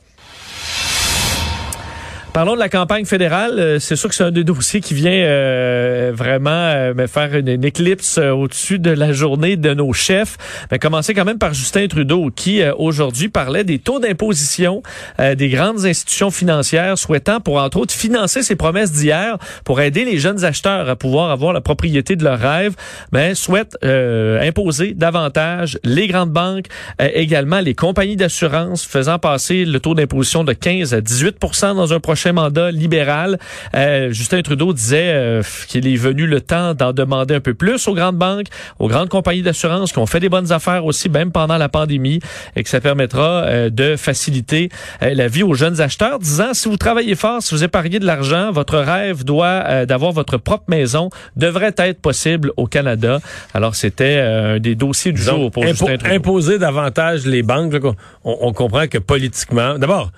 Parlons 2.38 2.54
de 2.54 2.60
la 2.60 2.68
campagne 2.68 3.04
fédérale. 3.04 3.58
Euh, 3.58 3.78
C'est 3.80 3.96
sûr 3.96 4.08
que 4.08 4.14
c'est 4.14 4.22
un 4.22 4.30
des 4.30 4.44
dossiers 4.44 4.80
qui 4.80 4.94
vient 4.94 5.10
euh, 5.10 6.12
vraiment 6.14 6.50
euh, 6.52 7.06
faire 7.08 7.34
une, 7.34 7.64
éclipse 7.64 8.16
euh, 8.16 8.30
au-dessus 8.30 8.78
de 8.78 8.92
la 8.92 9.12
journée 9.12 9.56
de 9.56 9.74
nos 9.74 9.92
chefs. 9.92 10.36
Mais 10.70 10.78
commencer 10.78 11.14
quand 11.14 11.24
même 11.24 11.38
par 11.38 11.52
Justin 11.52 11.88
Trudeau, 11.88 12.30
qui 12.30 12.62
euh, 12.62 12.72
aujourd'hui 12.78 13.28
parlait 13.28 13.64
des 13.64 13.80
taux 13.80 13.98
d'imposition 13.98 14.84
euh, 15.18 15.34
des 15.34 15.48
grandes 15.48 15.84
institutions 15.84 16.30
financières 16.30 16.96
souhaitant, 16.96 17.40
pour 17.40 17.56
entre 17.56 17.78
autres, 17.78 17.92
financer 17.92 18.44
ses 18.44 18.54
promesses 18.54 18.92
d'hier 18.92 19.36
pour 19.64 19.80
aider 19.80 20.04
les 20.04 20.18
jeunes 20.18 20.44
acheteurs 20.44 20.88
à 20.88 20.94
pouvoir 20.94 21.32
avoir 21.32 21.52
la 21.52 21.60
propriété 21.60 22.14
de 22.14 22.22
leur 22.22 22.38
rêve. 22.38 22.76
Mais 23.10 23.34
souhaite 23.34 23.76
imposer 23.82 24.94
davantage 24.94 25.80
les 25.82 26.06
grandes 26.06 26.30
banques, 26.30 26.66
également 27.00 27.58
les 27.58 27.74
compagnies 27.74 28.14
d'assurance, 28.14 28.84
faisant 28.84 29.18
passer 29.18 29.64
le 29.64 29.80
taux 29.80 29.94
d'imposition 29.94 30.44
de 30.44 30.52
15 30.52 30.94
à 30.94 31.00
18% 31.00 31.74
dans 31.74 31.92
un 31.92 31.98
prochain 31.98 32.27
mandat 32.32 32.70
libéral. 32.70 33.38
Euh, 33.74 34.10
Justin 34.10 34.42
Trudeau 34.42 34.72
disait 34.72 35.10
euh, 35.12 35.42
qu'il 35.68 35.86
est 35.86 35.96
venu 35.96 36.26
le 36.26 36.40
temps 36.40 36.74
d'en 36.74 36.92
demander 36.92 37.34
un 37.34 37.40
peu 37.40 37.54
plus 37.54 37.86
aux 37.88 37.94
grandes 37.94 38.16
banques, 38.16 38.46
aux 38.78 38.88
grandes 38.88 39.08
compagnies 39.08 39.42
d'assurance 39.42 39.92
qui 39.92 39.98
ont 39.98 40.06
fait 40.06 40.20
des 40.20 40.28
bonnes 40.28 40.52
affaires 40.52 40.84
aussi, 40.84 41.08
même 41.08 41.32
pendant 41.32 41.56
la 41.58 41.68
pandémie, 41.68 42.20
et 42.56 42.62
que 42.62 42.68
ça 42.68 42.80
permettra 42.80 43.42
euh, 43.44 43.70
de 43.70 43.96
faciliter 43.96 44.68
la 45.00 45.28
vie 45.28 45.42
aux 45.42 45.54
jeunes 45.54 45.80
acheteurs, 45.80 46.18
disant 46.18 46.54
si 46.54 46.68
vous 46.68 46.76
travaillez 46.76 47.14
fort, 47.14 47.42
si 47.42 47.54
vous 47.54 47.64
épargnez 47.64 47.98
de 47.98 48.06
l'argent, 48.06 48.50
votre 48.52 48.78
rêve 48.78 49.24
doit 49.24 49.86
d'avoir 49.86 50.12
votre 50.12 50.36
propre 50.38 50.64
maison 50.68 51.10
devrait 51.36 51.74
être 51.78 52.00
possible 52.00 52.52
au 52.56 52.66
Canada. 52.66 53.20
Alors 53.54 53.74
c'était 53.74 54.18
un 54.18 54.58
des 54.58 54.74
dossiers 54.74 55.12
du 55.12 55.22
jour 55.22 55.50
pour 55.50 55.64
impo- 55.64 55.68
Justin 55.70 55.96
Trudeau. 55.98 56.14
imposer 56.14 56.58
davantage 56.58 57.24
les 57.26 57.42
banques, 57.42 57.72
là, 57.72 57.80
qu'on- 57.80 57.96
on, 58.24 58.36
on 58.42 58.52
comprend 58.52 58.86
que 58.86 58.98
politiquement, 58.98 59.78
d'abord, 59.78 60.10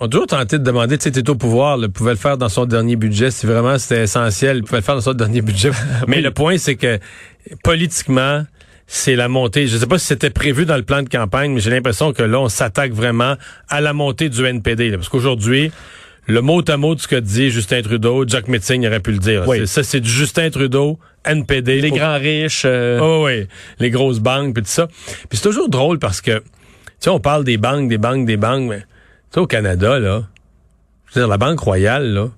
on 0.00 0.06
a 0.06 0.08
toujours 0.08 0.26
tenté 0.26 0.58
de 0.58 0.64
demander, 0.64 0.96
tu 0.98 1.04
sais, 1.04 1.10
t'es 1.12 1.28
au 1.30 1.34
pouvoir, 1.34 1.78
il 1.80 1.88
pouvait 1.88 2.12
le 2.12 2.16
faire 2.16 2.38
dans 2.38 2.48
son 2.48 2.64
dernier 2.66 2.96
budget, 2.96 3.30
si 3.30 3.46
vraiment 3.46 3.78
c'était 3.78 4.02
essentiel, 4.04 4.58
il 4.58 4.62
pouvait 4.64 4.78
le 4.78 4.84
faire 4.84 4.94
dans 4.96 5.00
son 5.00 5.12
dernier 5.14 5.42
budget. 5.42 5.70
Mais 6.08 6.20
le 6.20 6.30
point, 6.30 6.58
c'est 6.58 6.76
que 6.76 6.98
politiquement, 7.62 8.44
c'est 8.86 9.16
la 9.16 9.28
montée. 9.28 9.66
Je 9.66 9.74
ne 9.74 9.80
sais 9.80 9.86
pas 9.86 9.98
si 9.98 10.06
c'était 10.06 10.30
prévu 10.30 10.64
dans 10.66 10.76
le 10.76 10.82
plan 10.82 11.02
de 11.02 11.08
campagne, 11.08 11.52
mais 11.52 11.60
j'ai 11.60 11.70
l'impression 11.70 12.12
que 12.12 12.22
là, 12.22 12.40
on 12.40 12.48
s'attaque 12.48 12.92
vraiment 12.92 13.36
à 13.68 13.80
la 13.80 13.92
montée 13.92 14.28
du 14.28 14.44
NPD. 14.44 14.90
là. 14.90 14.98
parce 14.98 15.08
qu'aujourd'hui, 15.08 15.70
le 16.26 16.40
mot 16.40 16.62
à 16.68 16.76
mot 16.76 16.94
de 16.94 17.00
ce 17.00 17.08
que 17.08 17.16
dit 17.16 17.50
Justin 17.50 17.82
Trudeau, 17.82 18.24
Jack 18.26 18.48
Metzing 18.48 18.86
aurait 18.86 19.00
pu 19.00 19.12
le 19.12 19.18
dire. 19.18 19.44
Oui. 19.48 19.66
Ça, 19.66 19.82
c'est 19.82 20.00
du 20.00 20.10
Justin 20.10 20.50
Trudeau, 20.50 20.98
NPD. 21.24 21.80
les 21.80 21.90
grands 21.90 22.18
riches. 22.18 22.62
euh, 22.66 22.98
Oh 23.00 23.24
oui, 23.26 23.46
les 23.78 23.90
grosses 23.90 24.20
banques 24.20 24.54
puis 24.54 24.62
tout 24.62 24.68
ça. 24.70 24.86
Puis 24.86 25.38
c'est 25.38 25.42
toujours 25.48 25.68
drôle 25.68 25.98
parce 25.98 26.20
que 26.20 26.38
tu 26.38 26.44
sais 27.00 27.10
on 27.10 27.20
parle 27.20 27.44
des 27.44 27.56
banques, 27.56 27.88
des 27.88 27.98
banques, 27.98 28.26
des 28.26 28.36
banques, 28.36 28.68
mais 28.68 28.84
tu 29.32 29.34
sais 29.34 29.40
au 29.40 29.46
Canada 29.46 29.98
là, 29.98 30.22
je 31.06 31.14
veux 31.14 31.20
dire 31.22 31.28
la 31.28 31.38
Banque 31.38 31.60
Royale 31.60 32.12
là, 32.12 32.28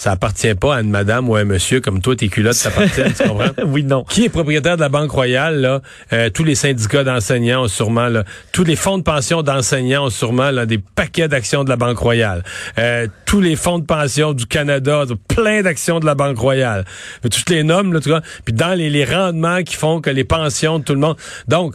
ça 0.00 0.12
appartient 0.12 0.54
pas 0.54 0.76
à 0.76 0.80
une 0.80 0.88
madame 0.88 1.28
ou 1.28 1.36
à 1.36 1.40
un 1.40 1.44
monsieur 1.44 1.82
comme 1.82 2.00
toi, 2.00 2.16
tes 2.16 2.28
culottes 2.28 2.58
t'appartiennent, 2.62 3.12
tu 3.12 3.28
comprends? 3.28 3.50
oui, 3.66 3.84
non. 3.84 4.02
Qui 4.04 4.24
est 4.24 4.28
propriétaire 4.30 4.76
de 4.76 4.80
la 4.80 4.88
Banque 4.88 5.10
Royale, 5.10 5.60
là? 5.60 5.82
Euh, 6.14 6.30
tous 6.30 6.42
les 6.42 6.54
syndicats 6.54 7.04
d'enseignants 7.04 7.64
ont 7.64 7.68
sûrement, 7.68 8.08
là, 8.08 8.24
tous 8.50 8.64
les 8.64 8.76
fonds 8.76 8.96
de 8.96 9.02
pension 9.02 9.42
d'enseignants 9.42 10.06
ont 10.06 10.10
sûrement 10.10 10.50
là, 10.52 10.64
des 10.64 10.78
paquets 10.78 11.28
d'actions 11.28 11.64
de 11.64 11.68
la 11.68 11.76
Banque 11.76 11.98
Royale. 11.98 12.42
Euh, 12.78 13.08
tous 13.26 13.42
les 13.42 13.56
fonds 13.56 13.78
de 13.78 13.84
pension 13.84 14.32
du 14.32 14.46
Canada, 14.46 15.04
ont 15.04 15.18
plein 15.28 15.60
d'actions 15.60 16.00
de 16.00 16.06
la 16.06 16.14
Banque 16.14 16.38
Royale. 16.38 16.86
Toutes 17.22 17.50
les 17.50 17.62
nommes, 17.62 17.92
là, 17.92 18.00
tu 18.00 18.08
vois? 18.08 18.22
Puis 18.46 18.54
dans 18.54 18.72
les, 18.72 18.88
les 18.88 19.04
rendements 19.04 19.62
qui 19.62 19.76
font 19.76 20.00
que 20.00 20.08
les 20.08 20.24
pensions 20.24 20.78
de 20.78 20.84
tout 20.84 20.94
le 20.94 21.00
monde. 21.00 21.16
Donc, 21.46 21.74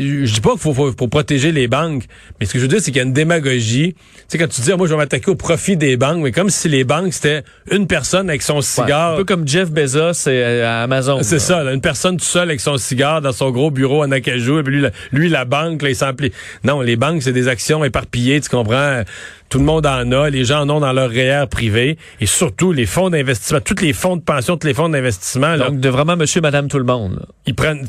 je 0.00 0.32
dis 0.32 0.40
pas 0.40 0.50
qu'il 0.50 0.60
faut, 0.60 0.74
faut, 0.74 1.08
protéger 1.08 1.52
les 1.52 1.68
banques, 1.68 2.04
mais 2.38 2.46
ce 2.46 2.52
que 2.52 2.58
je 2.58 2.64
veux 2.64 2.68
dire, 2.68 2.80
c'est 2.80 2.90
qu'il 2.90 2.96
y 2.96 3.00
a 3.00 3.04
une 3.04 3.12
démagogie. 3.12 3.94
Tu 3.94 4.24
sais, 4.28 4.38
quand 4.38 4.48
tu 4.48 4.60
dis, 4.60 4.72
ah, 4.72 4.76
moi, 4.76 4.86
je 4.86 4.92
vais 4.92 4.98
m'attaquer 4.98 5.30
au 5.30 5.34
profit 5.34 5.76
des 5.76 5.96
banques, 5.96 6.22
mais 6.22 6.32
comme 6.32 6.50
si 6.50 6.68
les 6.68 6.84
banques, 6.84 7.12
c'était 7.12 7.42
une 7.70 7.86
personne 7.86 8.28
avec 8.28 8.42
son 8.42 8.60
cigare. 8.60 9.14
un 9.14 9.16
peu 9.16 9.24
comme 9.24 9.46
Jeff 9.46 9.70
Bezos 9.70 10.28
et, 10.28 10.62
à 10.62 10.82
Amazon. 10.82 11.18
C'est 11.22 11.38
ça, 11.38 11.60
une 11.62 11.80
personne 11.80 12.16
tout 12.16 12.24
seul 12.24 12.48
avec 12.48 12.60
son 12.60 12.76
cigare 12.76 13.20
dans 13.20 13.32
son 13.32 13.50
gros 13.50 13.70
bureau 13.70 14.02
en 14.02 14.10
Acajou, 14.10 14.58
et 14.58 14.62
puis 14.62 14.74
lui, 14.74 14.82
la, 14.82 14.90
lui, 15.12 15.28
la 15.28 15.44
banque, 15.44 15.82
là, 15.82 15.90
il 15.90 15.96
s'emplit. 15.96 16.32
Non, 16.64 16.80
les 16.80 16.96
banques, 16.96 17.22
c'est 17.22 17.32
des 17.32 17.48
actions 17.48 17.84
éparpillées, 17.84 18.40
tu 18.40 18.48
comprends? 18.48 19.02
Tout 19.50 19.58
le 19.58 19.64
monde 19.64 19.84
en 19.84 20.12
a, 20.12 20.30
les 20.30 20.44
gens 20.44 20.60
en 20.60 20.70
ont 20.70 20.78
dans 20.78 20.92
leur 20.92 21.10
REER 21.10 21.46
privé, 21.50 21.98
et 22.20 22.26
surtout 22.26 22.70
les 22.70 22.86
fonds 22.86 23.10
d'investissement, 23.10 23.60
tous 23.60 23.82
les 23.82 23.92
fonds 23.92 24.16
de 24.16 24.22
pension, 24.22 24.56
tous 24.56 24.68
les 24.68 24.74
fonds 24.74 24.88
d'investissement. 24.88 25.56
Donc, 25.58 25.80
de 25.80 25.88
vraiment 25.88 26.16
monsieur, 26.16 26.40
madame, 26.40 26.68
tout 26.68 26.78
le 26.78 26.84
monde. 26.84 27.26
Ils 27.46 27.56
prennent 27.56 27.88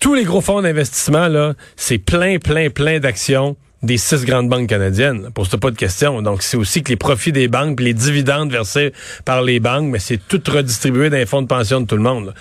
tous 0.00 0.14
les 0.14 0.24
gros 0.24 0.42
fonds 0.42 0.60
d'investissement, 0.60 1.28
là, 1.28 1.47
c'est 1.76 1.98
plein, 1.98 2.38
plein, 2.38 2.70
plein 2.70 2.98
d'actions 2.98 3.56
des 3.82 3.96
six 3.96 4.24
grandes 4.24 4.48
banques 4.48 4.68
canadiennes. 4.68 5.30
Pose 5.32 5.48
pas 5.50 5.70
de 5.70 5.76
question. 5.76 6.20
Donc, 6.22 6.42
c'est 6.42 6.56
aussi 6.56 6.82
que 6.82 6.90
les 6.90 6.96
profits 6.96 7.32
des 7.32 7.48
banques, 7.48 7.80
les 7.80 7.94
dividendes 7.94 8.50
versés 8.50 8.92
par 9.24 9.42
les 9.42 9.60
banques, 9.60 9.90
mais 9.90 10.00
c'est 10.00 10.18
tout 10.18 10.42
redistribué 10.48 11.10
dans 11.10 11.16
les 11.16 11.26
fonds 11.26 11.42
de 11.42 11.46
pension 11.46 11.80
de 11.80 11.86
tout 11.86 11.96
le 11.96 12.02
monde. 12.02 12.34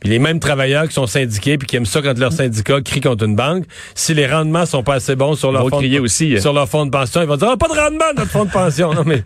Puis 0.00 0.10
les 0.10 0.18
mêmes 0.18 0.38
travailleurs 0.38 0.86
qui 0.86 0.94
sont 0.94 1.06
syndiqués 1.06 1.58
puis 1.58 1.66
qui 1.66 1.76
aiment 1.76 1.86
ça 1.86 2.00
quand 2.02 2.16
leur 2.18 2.32
syndicat 2.32 2.80
crie 2.80 3.00
contre 3.00 3.24
une 3.24 3.34
banque, 3.34 3.64
si 3.94 4.14
les 4.14 4.26
rendements 4.26 4.66
sont 4.66 4.82
pas 4.82 4.94
assez 4.94 5.16
bons 5.16 5.34
sur 5.34 5.50
leur, 5.50 5.68
fond 5.68 5.80
de, 5.80 5.98
aussi. 5.98 6.40
Sur 6.40 6.52
leur 6.52 6.68
fonds 6.68 6.86
de 6.86 6.90
pension, 6.90 7.20
ils 7.20 7.26
vont 7.26 7.36
dire 7.36 7.48
ah, 7.52 7.56
pas 7.56 7.68
de 7.68 7.80
rendement 7.80 8.04
notre 8.16 8.30
fonds 8.30 8.44
de 8.44 8.50
pension. 8.50 8.94
Non 8.94 9.02
mais 9.04 9.24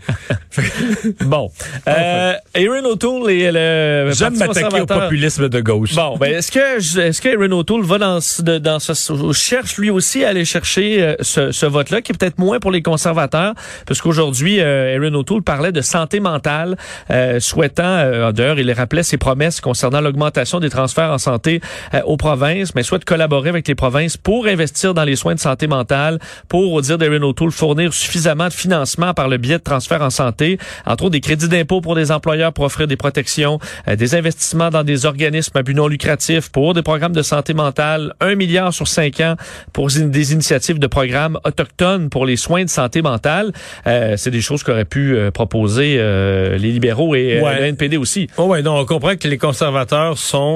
bon, 1.20 1.50
euh, 1.88 2.32
Aaron 2.54 2.84
O'Toole 2.90 3.30
et 3.30 3.50
le 3.52 4.10
j'aime 4.12 4.36
m'attaquer 4.36 4.80
au 4.80 4.86
populisme 4.86 5.48
de 5.48 5.60
gauche. 5.60 5.94
Bon, 5.94 6.16
ben 6.16 6.32
est-ce 6.32 6.50
que 6.50 7.00
est-ce 7.00 7.20
que 7.20 7.28
Aaron 7.28 7.58
O'Toole 7.58 7.84
va 7.84 7.98
dans 7.98 8.18
dans 8.60 8.78
ce 8.78 9.32
cherche 9.32 9.76
lui 9.76 9.90
aussi 9.90 10.24
à 10.24 10.28
aller 10.28 10.44
chercher 10.44 11.02
euh, 11.02 11.14
ce, 11.20 11.52
ce 11.52 11.66
vote-là 11.66 12.02
qui 12.02 12.12
est 12.12 12.18
peut-être 12.18 12.38
moins 12.38 12.60
pour 12.60 12.70
les 12.70 12.82
conservateurs 12.82 13.54
parce 13.86 14.00
qu'aujourd'hui 14.00 14.60
euh, 14.60 14.96
Aaron 14.96 15.14
O'Toole 15.14 15.42
parlait 15.42 15.72
de 15.72 15.80
santé 15.80 16.20
mentale, 16.20 16.76
euh, 17.10 17.40
souhaitant 17.40 18.32
d'ailleurs 18.32 18.58
il 18.58 18.70
rappelait 18.72 19.02
ses 19.02 19.18
promesses 19.18 19.60
concernant 19.60 20.00
l'augmentation 20.00 20.60
des 20.62 20.70
transferts 20.70 21.10
en 21.10 21.18
santé 21.18 21.60
euh, 21.94 22.00
aux 22.04 22.16
provinces, 22.16 22.74
mais 22.74 22.82
souhaite 22.82 23.04
collaborer 23.04 23.50
avec 23.50 23.68
les 23.68 23.74
provinces 23.74 24.16
pour 24.16 24.46
investir 24.46 24.94
dans 24.94 25.04
les 25.04 25.16
soins 25.16 25.34
de 25.34 25.40
santé 25.40 25.66
mentale, 25.66 26.18
pour, 26.48 26.72
au 26.72 26.80
dire 26.80 26.98
d'Erin 26.98 27.22
O'Toole, 27.22 27.52
fournir 27.52 27.92
suffisamment 27.92 28.48
de 28.48 28.52
financement 28.52 29.14
par 29.14 29.28
le 29.28 29.36
biais 29.36 29.58
de 29.58 29.62
transferts 29.62 30.02
en 30.02 30.10
santé, 30.10 30.58
entre 30.86 31.04
autres 31.04 31.12
des 31.12 31.20
crédits 31.20 31.48
d'impôt 31.48 31.80
pour 31.80 31.94
des 31.94 32.10
employeurs 32.10 32.52
pour 32.52 32.64
offrir 32.64 32.86
des 32.86 32.96
protections, 32.96 33.58
euh, 33.88 33.96
des 33.96 34.14
investissements 34.14 34.70
dans 34.70 34.84
des 34.84 35.06
organismes 35.06 35.56
à 35.56 35.62
but 35.62 35.74
non 35.74 35.88
lucratif 35.88 36.50
pour 36.50 36.74
des 36.74 36.82
programmes 36.82 37.12
de 37.12 37.22
santé 37.22 37.54
mentale, 37.54 38.14
un 38.20 38.34
milliard 38.34 38.72
sur 38.72 38.88
cinq 38.88 39.20
ans 39.20 39.36
pour 39.72 39.88
des 39.88 40.32
initiatives 40.32 40.78
de 40.78 40.86
programmes 40.86 41.38
autochtones 41.44 42.08
pour 42.08 42.26
les 42.26 42.36
soins 42.36 42.64
de 42.64 42.70
santé 42.70 43.02
mentale. 43.02 43.52
Euh, 43.86 44.16
c'est 44.16 44.30
des 44.30 44.40
choses 44.40 44.62
qu'auraient 44.62 44.84
pu 44.84 45.16
proposer 45.34 45.96
les 45.96 46.58
libéraux 46.58 47.14
et 47.14 47.40
le 47.40 47.64
NPD 47.64 47.96
aussi. 47.96 48.28
Oh 48.36 48.44
ouais, 48.44 48.62
donc 48.62 48.78
on 48.80 48.84
comprend 48.84 49.16
que 49.16 49.28
les 49.28 49.38
conservateurs 49.38 50.18
sont 50.18 50.51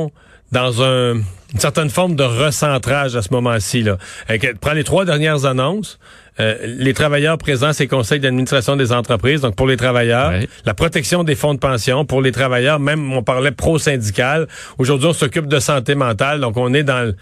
dans 0.52 0.82
une 0.82 1.22
certaine 1.58 1.90
forme 1.90 2.14
de 2.14 2.22
recentrage 2.22 3.16
à 3.16 3.22
ce 3.22 3.28
moment-ci. 3.32 3.82
Là. 3.82 3.96
Prends 4.60 4.72
les 4.72 4.84
trois 4.84 5.04
dernières 5.04 5.44
annonces. 5.44 5.98
Euh, 6.38 6.54
les 6.66 6.92
travailleurs 6.92 7.38
présents 7.38 7.72
ces 7.72 7.86
conseils 7.86 8.20
d'administration 8.20 8.76
des 8.76 8.92
entreprises, 8.92 9.40
donc 9.40 9.56
pour 9.56 9.66
les 9.66 9.78
travailleurs, 9.78 10.34
la 10.66 10.74
protection 10.74 11.24
des 11.24 11.34
fonds 11.34 11.54
de 11.54 11.58
pension 11.58 12.04
pour 12.04 12.20
les 12.20 12.30
travailleurs, 12.30 12.78
même 12.78 13.10
on 13.10 13.22
parlait 13.22 13.52
pro-syndical. 13.52 14.46
Aujourd'hui, 14.76 15.08
on 15.08 15.12
s'occupe 15.14 15.46
de 15.46 15.58
santé 15.58 15.94
mentale, 15.94 16.40
donc 16.40 16.58
on 16.58 16.74
est 16.74 16.82
dans 16.82 17.06
le, 17.06 17.16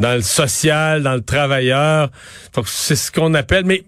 dans 0.00 0.16
le 0.16 0.20
social, 0.20 1.02
dans 1.02 1.14
le 1.14 1.22
travailleur. 1.22 2.10
Donc 2.54 2.68
c'est 2.68 2.96
ce 2.96 3.10
qu'on 3.10 3.32
appelle, 3.32 3.64
mais 3.64 3.84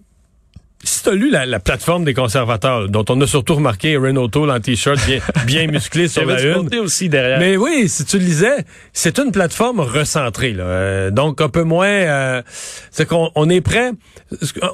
si 0.83 1.03
tu 1.03 1.09
as 1.09 1.13
lu 1.13 1.29
la, 1.29 1.59
plateforme 1.59 2.05
des 2.05 2.13
conservateurs, 2.13 2.87
dont 2.87 3.05
on 3.09 3.19
a 3.21 3.27
surtout 3.27 3.55
remarqué 3.55 3.97
Renault 3.97 4.29
en 4.33 4.59
t-shirt 4.59 4.97
bien, 5.05 5.19
bien 5.45 5.67
musclé 5.67 6.07
sur 6.07 6.25
la 6.25 6.41
une. 6.41 6.79
aussi 6.79 7.09
derrière. 7.09 7.39
Mais 7.39 7.57
oui, 7.57 7.89
si 7.89 8.05
tu 8.05 8.17
le 8.17 8.25
lisais, 8.25 8.65
c'est 8.93 9.19
une 9.19 9.31
plateforme 9.31 9.81
recentrée. 9.81 10.53
Là. 10.53 10.63
Euh, 10.63 11.11
donc 11.11 11.41
un 11.41 11.49
peu 11.49 11.63
moins... 11.63 11.87
Euh, 11.87 12.41
c'est 12.91 13.07
qu'on 13.07 13.29
on 13.35 13.49
est 13.49 13.61
prêt 13.61 13.91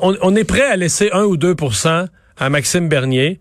on, 0.02 0.16
on, 0.22 0.36
est 0.36 0.44
prêt 0.44 0.66
à 0.66 0.76
laisser 0.76 1.10
1 1.12 1.24
ou 1.24 1.38
2% 1.38 2.08
à 2.38 2.50
Maxime 2.50 2.88
Bernier 2.88 3.40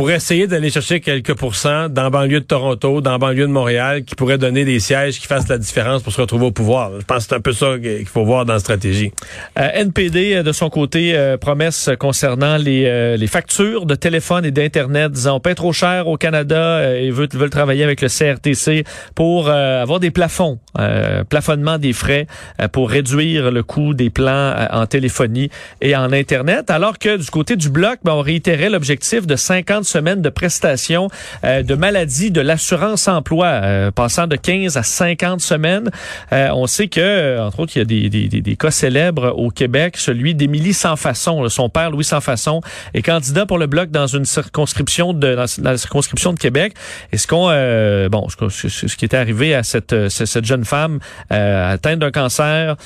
pour 0.00 0.10
essayer 0.10 0.46
d'aller 0.46 0.70
chercher 0.70 1.00
quelques 1.00 1.34
pourcents 1.34 1.90
dans 1.90 2.04
la 2.04 2.08
banlieue 2.08 2.40
de 2.40 2.46
Toronto, 2.46 3.02
dans 3.02 3.10
la 3.10 3.18
banlieue 3.18 3.46
de 3.46 3.52
Montréal, 3.52 4.02
qui 4.02 4.14
pourraient 4.14 4.38
donner 4.38 4.64
des 4.64 4.80
sièges 4.80 5.20
qui 5.20 5.26
fassent 5.26 5.48
la 5.48 5.58
différence 5.58 6.02
pour 6.02 6.10
se 6.10 6.22
retrouver 6.22 6.46
au 6.46 6.52
pouvoir. 6.52 6.92
Je 6.98 7.04
pense 7.04 7.24
que 7.24 7.28
c'est 7.28 7.34
un 7.34 7.40
peu 7.40 7.52
ça 7.52 7.78
qu'il 7.78 8.06
faut 8.06 8.24
voir 8.24 8.46
dans 8.46 8.54
la 8.54 8.60
stratégie. 8.60 9.12
Euh, 9.58 9.68
NPD, 9.74 10.36
euh, 10.36 10.42
de 10.42 10.52
son 10.52 10.70
côté, 10.70 11.14
euh, 11.14 11.36
promesse 11.36 11.90
concernant 11.98 12.56
les, 12.56 13.18
les 13.18 13.26
factures 13.26 13.84
de 13.84 13.94
téléphone 13.94 14.46
et 14.46 14.50
d'Internet, 14.50 15.12
disant 15.12 15.36
on 15.36 15.40
paie 15.40 15.54
trop 15.54 15.74
cher 15.74 16.08
au 16.08 16.16
Canada 16.16 16.96
et 16.96 17.10
veulent, 17.10 17.28
veulent 17.34 17.50
travailler 17.50 17.84
avec 17.84 18.00
le 18.00 18.08
CRTC 18.08 18.84
pour 19.14 19.50
avoir 19.50 20.00
des 20.00 20.10
plafonds, 20.10 20.60
plafonnement 21.28 21.76
des 21.76 21.92
frais 21.92 22.26
pour 22.72 22.88
réduire 22.88 23.50
le 23.50 23.62
coût 23.62 23.92
des 23.92 24.08
plans 24.08 24.54
en 24.70 24.86
téléphonie 24.86 25.50
et 25.82 25.94
en 25.94 26.10
Internet, 26.10 26.70
alors 26.70 26.98
que 26.98 27.18
du 27.18 27.30
côté 27.30 27.56
du 27.56 27.68
Bloc, 27.68 27.98
ben, 28.02 28.12
on 28.12 28.22
réitérait 28.22 28.70
l'objectif 28.70 29.26
de 29.26 29.36
50 29.36 29.89
semaines 29.90 30.22
de 30.22 30.28
prestations 30.28 31.08
euh, 31.44 31.62
de 31.62 31.74
maladie 31.74 32.30
de 32.30 32.40
l'assurance 32.40 33.08
emploi, 33.08 33.46
euh, 33.46 33.90
passant 33.90 34.26
de 34.26 34.36
15 34.36 34.76
à 34.76 34.82
50 34.82 35.40
semaines. 35.40 35.90
Euh, 36.32 36.50
on 36.52 36.66
sait 36.66 36.88
que, 36.88 37.38
entre 37.40 37.60
autres, 37.60 37.72
il 37.76 37.80
y 37.80 37.82
a 37.82 37.84
des, 37.84 38.08
des, 38.08 38.40
des, 38.40 38.56
cas 38.56 38.70
célèbres 38.70 39.34
au 39.36 39.50
Québec, 39.50 39.96
celui 39.96 40.34
d'Émilie 40.34 40.74
Sans 40.74 40.96
Façon. 40.96 41.48
Son 41.48 41.68
père, 41.68 41.90
Louis 41.90 42.04
Sans 42.04 42.20
Façon, 42.20 42.60
est 42.94 43.02
candidat 43.02 43.46
pour 43.46 43.58
le 43.58 43.66
bloc 43.66 43.90
dans 43.90 44.06
une 44.06 44.24
circonscription 44.24 45.12
de 45.12 45.34
dans 45.34 45.70
la 45.70 45.78
circonscription 45.78 46.32
de 46.32 46.38
Québec. 46.38 46.74
Est-ce 47.12 47.26
qu'on, 47.26 47.46
bon, 48.08 48.28
ce, 48.28 48.68
ce, 48.68 48.96
qui 48.96 49.04
est 49.04 49.14
arrivé 49.14 49.54
à 49.54 49.62
cette, 49.62 50.08
cette 50.08 50.44
jeune 50.44 50.64
femme 50.64 50.98
atteinte 51.30 52.00
d'un 52.00 52.10
cancer, 52.10 52.76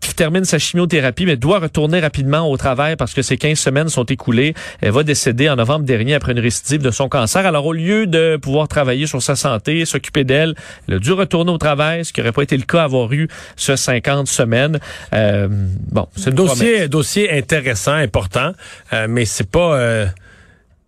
qui 0.00 0.14
termine 0.14 0.44
sa 0.44 0.58
chimiothérapie, 0.58 1.26
mais 1.26 1.36
doit 1.36 1.58
retourner 1.58 2.00
rapidement 2.00 2.50
au 2.50 2.56
travail 2.56 2.96
parce 2.96 3.14
que 3.14 3.22
ses 3.22 3.36
15 3.36 3.58
semaines 3.58 3.88
sont 3.88 4.04
écoulées. 4.04 4.54
Elle 4.80 4.92
va 4.92 5.02
décéder 5.02 5.48
en 5.48 5.56
novembre 5.56 5.84
dernier 5.84 6.14
après 6.14 6.32
une 6.32 6.35
récidive 6.38 6.82
de 6.82 6.90
son 6.90 7.08
cancer. 7.08 7.46
Alors, 7.46 7.66
au 7.66 7.72
lieu 7.72 8.06
de 8.06 8.36
pouvoir 8.36 8.68
travailler 8.68 9.06
sur 9.06 9.22
sa 9.22 9.36
santé, 9.36 9.84
s'occuper 9.84 10.24
d'elle, 10.24 10.54
elle 10.88 10.94
a 10.94 10.98
dû 10.98 11.12
retourner 11.12 11.52
au 11.52 11.58
travail, 11.58 12.04
ce 12.04 12.12
qui 12.12 12.20
n'aurait 12.20 12.32
pas 12.32 12.42
été 12.42 12.56
le 12.56 12.64
cas 12.64 12.84
avoir 12.84 13.12
eu 13.12 13.28
ce 13.56 13.76
50 13.76 14.26
semaines. 14.26 14.78
Euh, 15.12 15.48
bon, 15.50 16.06
c'est 16.16 16.30
un 16.30 16.34
dossier, 16.34 16.88
dossier 16.88 17.30
intéressant, 17.30 17.94
important, 17.94 18.52
euh, 18.92 19.06
mais 19.08 19.24
c'est 19.24 19.50
pas... 19.50 19.76
Euh, 19.76 20.06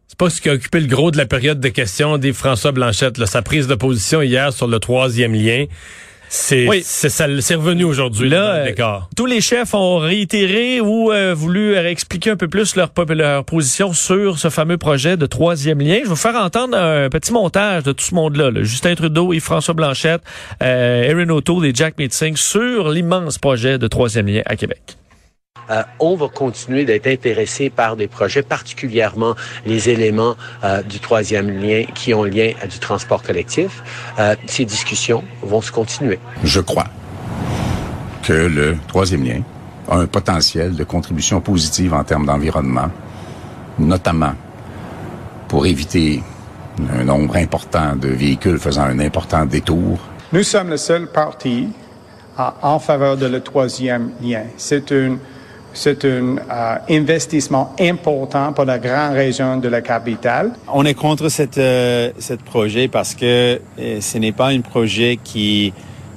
c'est 0.09 0.17
pas 0.17 0.31
ce 0.31 0.41
qui 0.41 0.49
a 0.49 0.55
occupé 0.55 0.81
le 0.81 0.87
gros 0.87 1.11
de 1.11 1.19
la 1.19 1.27
période 1.27 1.61
de 1.61 1.69
questions 1.69 2.17
des 2.17 2.33
François 2.33 2.73
Blanchette. 2.73 3.19
Là, 3.19 3.27
sa 3.27 3.43
prise 3.43 3.67
de 3.67 3.75
position 3.75 4.23
hier 4.23 4.55
sur 4.55 4.67
le 4.67 4.79
troisième 4.81 5.35
lien. 5.35 5.67
C'est 6.29 6.69
oui. 6.69 6.83
c'est 6.85 7.55
revenu 7.55 7.85
aujourd'hui 7.85 8.29
là. 8.29 8.67
Euh, 8.67 8.99
tous 9.17 9.27
les 9.27 9.41
chefs 9.41 9.75
ont 9.75 9.99
réitéré 9.99 10.81
ou 10.81 11.11
euh, 11.11 11.35
voulu 11.35 11.75
expliquer 11.77 12.31
un 12.31 12.37
peu 12.37 12.49
plus 12.49 12.77
leur, 12.77 12.91
leur 13.09 13.45
position 13.45 13.93
sur 13.93 14.39
ce 14.39 14.51
fameux 14.51 14.79
projet 14.79 15.17
de 15.17 15.27
troisième 15.27 15.81
lien. 15.81 15.99
Je 15.99 16.03
vais 16.03 16.09
vous 16.09 16.17
faire 16.17 16.37
entendre 16.37 16.77
un 16.77 17.09
petit 17.09 17.33
montage 17.33 17.85
de 17.85 17.93
tout 17.93 18.05
ce 18.05 18.15
monde-là. 18.15 18.51
Justin 18.63 18.95
Trudeau 18.95 19.33
et 19.33 19.41
François 19.41 19.75
Blanchette, 19.75 20.23
euh, 20.63 21.03
Erin 21.03 21.29
O'Toole 21.31 21.67
et 21.67 21.73
Jack 21.75 21.99
Meeting 21.99 22.37
sur 22.37 22.91
l'immense 22.91 23.39
projet 23.39 23.79
de 23.79 23.87
troisième 23.89 24.27
lien 24.27 24.43
à 24.47 24.57
Québec. 24.57 24.98
Euh, 25.71 25.83
on 25.99 26.17
va 26.17 26.29
continuer 26.29 26.85
d'être 26.85 27.07
intéressé 27.07 27.71
par 27.71 27.97
des 27.97 28.09
projets, 28.09 28.43
particulièrement 28.43 29.35
les 29.67 29.89
éléments 29.89 30.35
euh, 30.65 30.83
du 30.83 30.99
troisième 30.99 31.51
lien 31.51 31.85
qui 31.95 32.15
ont 32.15 32.25
lien 32.25 32.53
à 32.63 32.67
du 32.67 32.79
transport 32.79 33.23
collectif. 33.23 33.83
Euh, 34.19 34.35
ces 34.47 34.65
discussions 34.65 35.23
vont 35.43 35.61
se 35.61 35.71
continuer. 35.71 36.19
Je 36.43 36.61
crois 36.61 36.87
que 38.23 38.33
le 38.33 38.77
troisième 38.89 39.25
lien 39.25 39.43
a 39.91 39.97
un 39.97 40.07
potentiel 40.07 40.75
de 40.75 40.85
contribution 40.85 41.41
positive 41.41 41.93
en 41.95 42.05
termes 42.05 42.27
d'environnement, 42.27 42.91
notamment 43.79 44.33
pour 45.49 45.67
éviter 45.67 46.23
un 46.93 47.05
nombre 47.05 47.37
important 47.37 47.97
de 47.97 48.09
véhicules 48.09 48.59
faisant 48.59 48.83
un 48.83 48.99
important 49.01 49.45
détour. 49.45 49.99
Nous 50.33 50.43
sommes 50.43 50.69
le 50.69 50.77
seul 50.77 51.11
parti 51.11 51.69
en 52.63 52.79
faveur 52.79 53.17
de 53.17 53.27
le 53.27 53.41
troisième 53.41 54.13
lien. 54.23 54.45
C'est 54.57 54.91
une 54.91 55.19
C'est 55.75 56.05
un 56.05 56.37
euh, 56.39 56.77
investissement 56.91 57.75
important 57.81 58.53
pour 58.53 58.65
la 58.65 58.79
grande 58.79 59.13
région 59.15 59.59
de 59.59 59.69
la 59.69 59.81
capitale. 59.81 60.53
On 60.73 60.85
est 60.85 60.95
contre 60.95 61.29
cette, 61.29 61.59
euh, 61.59 62.11
cette 62.19 62.43
projet 62.43 62.89
parce 62.89 63.15
que 63.15 63.61
euh, 63.79 64.01
ce 64.01 64.19
n'est 64.19 64.33
pas 64.33 64.49
un 64.49 64.61
projet 64.61 65.19
qui, 65.23 65.73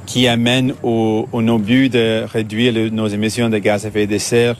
qui 0.06 0.28
amène 0.28 0.74
au, 0.84 1.28
au 1.32 1.42
nos 1.42 1.60
buts 1.60 1.90
de 1.90 2.24
réduire 2.32 2.74
le- 2.74 2.90
nos 2.90 3.08
émissions 3.08 3.50
de 3.50 3.58
gaz 3.60 3.86
à 3.86 3.90
effet 3.90 4.08
de 4.08 4.18
serre. 4.18 4.56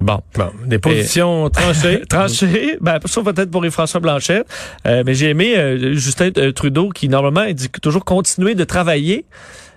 Bon. 0.00 0.20
Bon, 0.34 0.50
des 0.66 0.78
positions 0.78 1.48
tranchées. 1.50 2.02
Tranché, 2.08 2.78
ben, 2.80 2.98
sauf 3.04 3.24
peut-être 3.24 3.50
pour 3.50 3.62
les 3.62 3.70
François 3.70 4.00
Blanchet. 4.00 4.44
Euh, 4.86 5.02
mais 5.04 5.14
j'ai 5.14 5.28
aimé 5.30 5.54
euh, 5.56 5.92
Justin 5.94 6.30
Trudeau 6.54 6.88
qui, 6.88 7.08
normalement, 7.08 7.42
il 7.44 7.54
dit 7.54 7.68
toujours 7.68 8.04
continuer 8.04 8.54
de 8.54 8.64
travailler. 8.64 9.26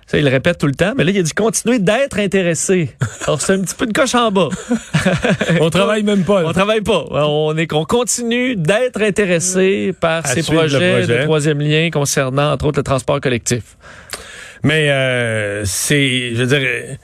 Ça, 0.08 0.18
il 0.18 0.24
le 0.24 0.30
répète 0.30 0.58
tout 0.58 0.66
le 0.68 0.74
temps. 0.74 0.92
Mais 0.96 1.02
là, 1.04 1.10
il 1.10 1.18
a 1.18 1.22
dit 1.22 1.32
continuer 1.32 1.78
d'être 1.80 2.18
intéressé. 2.18 2.90
Alors, 3.26 3.40
c'est 3.40 3.54
un 3.54 3.60
petit 3.62 3.74
peu 3.74 3.86
de 3.86 3.92
coche 3.92 4.14
en 4.14 4.30
bas. 4.30 4.48
On 5.60 5.68
travaille 5.68 6.04
même 6.04 6.22
pas. 6.24 6.42
là. 6.42 6.48
On 6.48 6.52
travaille 6.52 6.80
pas. 6.82 7.04
On 7.10 7.56
est 7.56 7.66
qu'on 7.66 7.84
continue 7.84 8.54
d'être 8.54 9.02
intéressé 9.02 9.92
par 10.00 10.24
À 10.24 10.28
ces 10.28 10.42
projets, 10.44 10.92
projet. 11.02 11.18
de 11.18 11.22
troisième 11.24 11.60
lien 11.60 11.90
concernant, 11.90 12.52
entre 12.52 12.66
autres, 12.66 12.78
le 12.78 12.84
transport 12.84 13.20
collectif. 13.20 13.76
Mais 14.62 14.90
euh, 14.90 15.64
c'est, 15.64 16.34
je 16.34 16.42
veux 16.42 16.46
dire, 16.46 16.60
euh, 16.62 16.94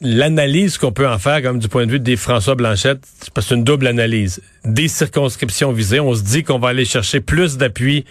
l'analyse 0.00 0.78
qu'on 0.78 0.92
peut 0.92 1.06
en 1.08 1.18
faire, 1.18 1.42
comme 1.42 1.58
du 1.58 1.68
point 1.68 1.86
de 1.86 1.90
vue 1.92 2.00
des 2.00 2.16
François 2.16 2.54
Blanchette, 2.54 3.00
c'est 3.20 3.30
parce 3.32 3.46
que 3.46 3.48
c'est 3.50 3.54
une 3.56 3.64
double 3.64 3.86
analyse. 3.86 4.40
Des 4.64 4.88
circonscriptions 4.88 5.72
visées, 5.72 6.00
on 6.00 6.14
se 6.14 6.22
dit 6.22 6.42
qu'on 6.42 6.58
va 6.58 6.68
aller 6.70 6.84
chercher 6.84 7.20
plus 7.20 7.56
d'appui 7.58 8.04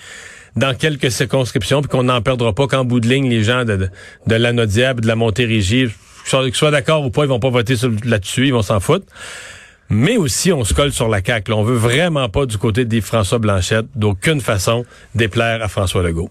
dans 0.58 0.76
quelques 0.76 1.12
circonscriptions, 1.12 1.82
puis 1.82 1.90
qu'on 1.90 2.04
n'en 2.04 2.22
perdra 2.22 2.54
pas 2.54 2.68
qu'en 2.68 2.84
bout 2.84 3.00
de 3.00 3.08
ligne, 3.08 3.30
les 3.30 3.44
gens 3.44 3.64
de, 3.64 3.76
de, 3.76 3.90
de 4.28 4.36
l'Anaudiable, 4.36 5.02
de 5.02 5.08
la 5.08 5.16
Montérégie, 5.16 5.88
qu'ils 6.26 6.56
soient 6.56 6.72
d'accord 6.72 7.06
ou 7.06 7.10
pas, 7.10 7.24
ils 7.24 7.30
vont 7.30 7.40
pas 7.40 7.50
voter 7.50 7.76
là-dessus, 8.04 8.48
ils 8.48 8.54
vont 8.54 8.62
s'en 8.62 8.80
foutre. 8.80 9.06
Mais 9.90 10.18
aussi, 10.18 10.52
on 10.52 10.66
se 10.66 10.74
colle 10.74 10.92
sur 10.92 11.08
la 11.08 11.24
CAQ. 11.24 11.52
là. 11.52 11.58
On 11.58 11.64
veut 11.64 11.78
vraiment 11.78 12.28
pas, 12.28 12.46
du 12.46 12.58
côté 12.58 12.84
des 12.84 13.00
François 13.00 13.40
Blanchette, 13.40 13.86
d'aucune 13.96 14.42
façon, 14.42 14.84
déplaire 15.16 15.64
à 15.64 15.70
François 15.70 16.04
Legault. 16.04 16.30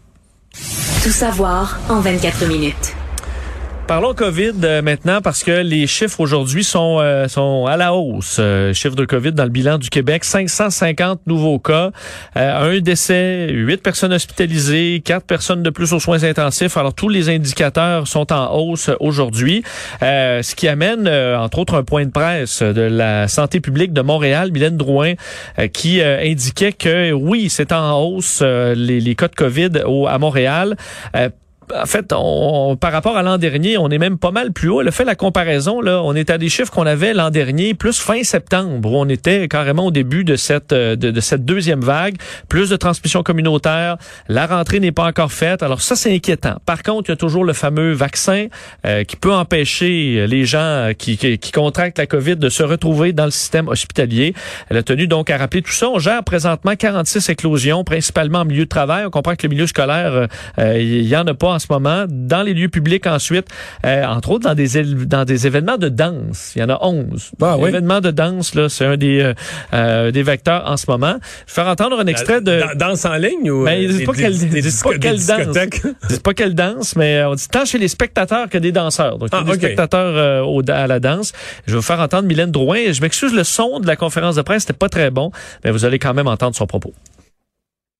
Tout 1.02 1.11
savoir 1.11 1.78
en 1.88 2.00
24 2.00 2.47
minutes. 2.47 2.96
Parlons 3.87 4.14
COVID 4.14 4.55
euh, 4.64 4.83
maintenant 4.83 5.21
parce 5.23 5.45
que 5.45 5.62
les 5.62 5.87
chiffres 5.87 6.19
aujourd'hui 6.19 6.64
sont 6.64 6.99
euh, 7.00 7.28
sont 7.28 7.66
à 7.66 7.76
la 7.76 7.95
hausse. 7.95 8.38
Euh, 8.40 8.73
chiffre 8.73 8.97
de 8.97 9.05
COVID 9.05 9.31
dans 9.31 9.45
le 9.45 9.50
bilan 9.50 9.78
du 9.78 9.90
Québec, 9.90 10.25
550 10.25 11.21
nouveaux 11.28 11.61
cas, 11.61 11.93
euh, 12.37 12.76
un 12.76 12.81
décès, 12.81 13.47
huit 13.52 13.81
personnes 13.81 14.12
hospitalisées, 14.12 15.02
quatre 15.05 15.25
personnes 15.25 15.62
de 15.62 15.71
plus 15.71 15.93
aux 15.93 16.00
soins 16.00 16.25
intensifs. 16.25 16.76
Alors 16.76 16.95
tous 16.95 17.09
les 17.09 17.28
indicateurs 17.28 18.09
sont 18.09 18.33
en 18.33 18.52
hausse 18.57 18.90
aujourd'hui, 18.99 19.62
Euh, 20.02 20.43
ce 20.43 20.57
qui 20.57 20.66
amène 20.66 21.09
entre 21.09 21.61
autres 21.61 21.75
un 21.75 21.85
point 21.85 22.07
de 22.07 22.11
presse 22.11 22.62
de 22.62 22.81
la 22.81 23.28
santé 23.28 23.61
publique 23.61 23.93
de 23.93 24.02
Montréal, 24.02 24.50
Mylène 24.50 24.76
Drouin, 24.76 25.14
qui 25.73 26.02
indiquait 26.02 26.73
que 26.73 27.12
oui, 27.12 27.49
c'est 27.50 27.73
en 27.73 28.00
hausse 28.00 28.43
les, 28.43 29.14
cas 29.14 29.28
de 29.28 29.35
COVID 29.35 29.71
à 30.09 30.19
Montréal. 30.19 30.76
Euh, 31.73 31.82
en 31.82 31.87
fait, 31.87 32.12
on, 32.12 32.76
par 32.76 32.92
rapport 32.92 33.16
à 33.16 33.23
l'an 33.23 33.38
dernier, 33.38 33.78
on 33.78 33.88
est 33.90 33.99
même 33.99 34.18
pas 34.18 34.30
mal 34.30 34.52
plus 34.52 34.68
haut. 34.68 34.80
Elle 34.80 34.88
a 34.88 34.92
fait 34.92 35.04
la 35.04 35.14
comparaison, 35.14 35.80
là, 35.80 36.02
on 36.02 36.14
est 36.14 36.30
à 36.30 36.38
des 36.38 36.49
chiffres 36.49 36.73
qu'on 36.73 36.87
avait 36.87 37.14
l'an 37.14 37.30
dernier, 37.30 37.75
plus 37.75 37.99
fin 37.99 38.23
septembre, 38.23 38.90
où 38.90 38.96
on 38.96 39.08
était 39.08 39.49
carrément 39.49 39.87
au 39.87 39.90
début 39.90 40.25
de 40.25 40.37
cette, 40.37 40.73
euh, 40.73 40.96
de, 40.96 41.11
de 41.11 41.20
cette 41.20 41.44
deuxième 41.44 41.80
vague, 41.80 42.16
plus 42.49 42.70
de 42.70 42.76
transmission 42.76 43.23
communautaire, 43.23 43.96
la 44.28 44.46
rentrée 44.46 44.80
n'est 44.80 44.92
pas 44.92 45.04
encore 45.04 45.32
faite, 45.32 45.62
alors 45.62 45.80
ça 45.80 45.96
c'est 45.96 46.14
inquiétant. 46.14 46.56
Par 46.66 46.82
contre, 46.82 47.08
il 47.08 47.12
y 47.12 47.14
a 47.14 47.16
toujours 47.16 47.44
le 47.44 47.52
fameux 47.52 47.92
vaccin 47.92 48.46
euh, 48.87 49.04
qui 49.04 49.16
peut 49.16 49.32
empêcher 49.32 50.26
les 50.26 50.44
gens 50.44 50.90
qui, 50.96 51.16
qui, 51.16 51.38
qui 51.38 51.52
contractent 51.52 51.99
la 51.99 52.06
COVID 52.06 52.37
de 52.37 52.49
se 52.49 52.62
retrouver 52.62 53.12
dans 53.12 53.25
le 53.25 53.30
système 53.30 53.68
hospitalier. 53.68 54.35
Elle 54.68 54.76
a 54.76 54.82
tenu 54.82 55.06
donc 55.06 55.30
à 55.30 55.37
rappeler 55.37 55.62
tout 55.62 55.73
ça. 55.73 55.88
On 55.88 55.99
gère 55.99 56.23
présentement 56.25 56.75
46 56.76 57.28
éclosions, 57.28 57.85
principalement 57.85 58.40
en 58.40 58.44
milieu 58.44 58.64
de 58.64 58.68
travail. 58.68 59.04
On 59.06 59.11
comprend 59.11 59.35
que 59.35 59.42
le 59.44 59.49
milieu 59.49 59.66
scolaire, 59.66 60.12
euh, 60.12 60.26
euh, 60.58 60.80
il 60.80 61.06
y 61.06 61.16
en 61.16 61.26
a 61.26 61.35
pas 61.35 61.55
en 61.56 61.58
ce 61.58 61.66
moment. 61.70 62.04
Dans 62.08 62.42
les 62.42 62.54
lieux 62.54 62.68
publics 62.68 63.06
ensuite, 63.06 63.48
euh, 63.84 64.04
entre 64.04 64.30
autres 64.30 64.44
dans 64.48 64.54
des 64.54 64.68
dans 65.06 65.25
des 65.25 65.46
événements 65.46 65.76
de 65.78 65.88
danse, 65.88 66.52
il 66.54 66.60
y 66.60 66.64
en 66.64 66.68
a 66.68 66.78
11. 66.82 67.32
Ah 67.42 67.56
oui. 67.58 67.68
Événements 67.70 68.00
de 68.00 68.10
danse 68.10 68.54
là, 68.54 68.68
c'est 68.68 68.84
un 68.86 68.96
des 68.96 69.20
euh, 69.20 69.34
euh, 69.75 70.10
des 70.10 70.22
vecteurs 70.22 70.64
en 70.70 70.76
ce 70.76 70.86
moment. 70.88 71.16
Je 71.46 71.52
vais 71.52 71.62
faire 71.62 71.66
entendre 71.68 71.98
un 71.98 72.06
extrait 72.06 72.40
de 72.40 72.60
Dan- 72.60 72.76
Danse 72.76 73.04
en 73.04 73.14
ligne 73.16 73.50
ou 73.50 73.64
ben, 73.64 73.72
ils 73.72 73.88
disent 73.88 74.04
pas 74.06 74.12
quelle, 74.12 74.32
danse. 74.32 74.42
Ils 74.42 76.08
disent 76.08 76.18
pas 76.22 76.34
quelle 76.34 76.54
danse, 76.54 76.94
mais 76.96 77.22
on 77.25 77.34
dit 77.34 77.48
tant 77.48 77.64
chez 77.64 77.78
les 77.78 77.88
spectateurs 77.88 78.48
que 78.48 78.58
des 78.58 78.72
danseurs. 78.72 79.18
Donc, 79.18 79.30
Ah, 79.32 79.42
des 79.42 79.50
ok. 79.52 79.56
spectateurs 79.56 80.14
euh, 80.16 80.42
au- 80.42 80.62
à 80.71 80.86
la 80.86 81.00
danse. 81.00 81.32
Je 81.66 81.73
vais 81.73 81.76
vous 81.78 81.82
faire 81.82 82.00
entendre 82.00 82.28
Mylène 82.28 82.50
Drouin. 82.50 82.92
Je 82.92 83.00
m'excuse, 83.00 83.32
le 83.34 83.45
son 83.45 83.80
de 83.80 83.86
la 83.86 83.97
conférence 83.97 84.36
de 84.36 84.42
presse 84.42 84.62
n'était 84.64 84.73
pas 84.78 84.88
très 84.88 85.10
bon, 85.10 85.30
mais 85.64 85.71
vous 85.71 85.84
allez 85.84 85.99
quand 85.99 86.14
même 86.14 86.26
entendre 86.28 86.54
son 86.54 86.66
propos. 86.66 86.92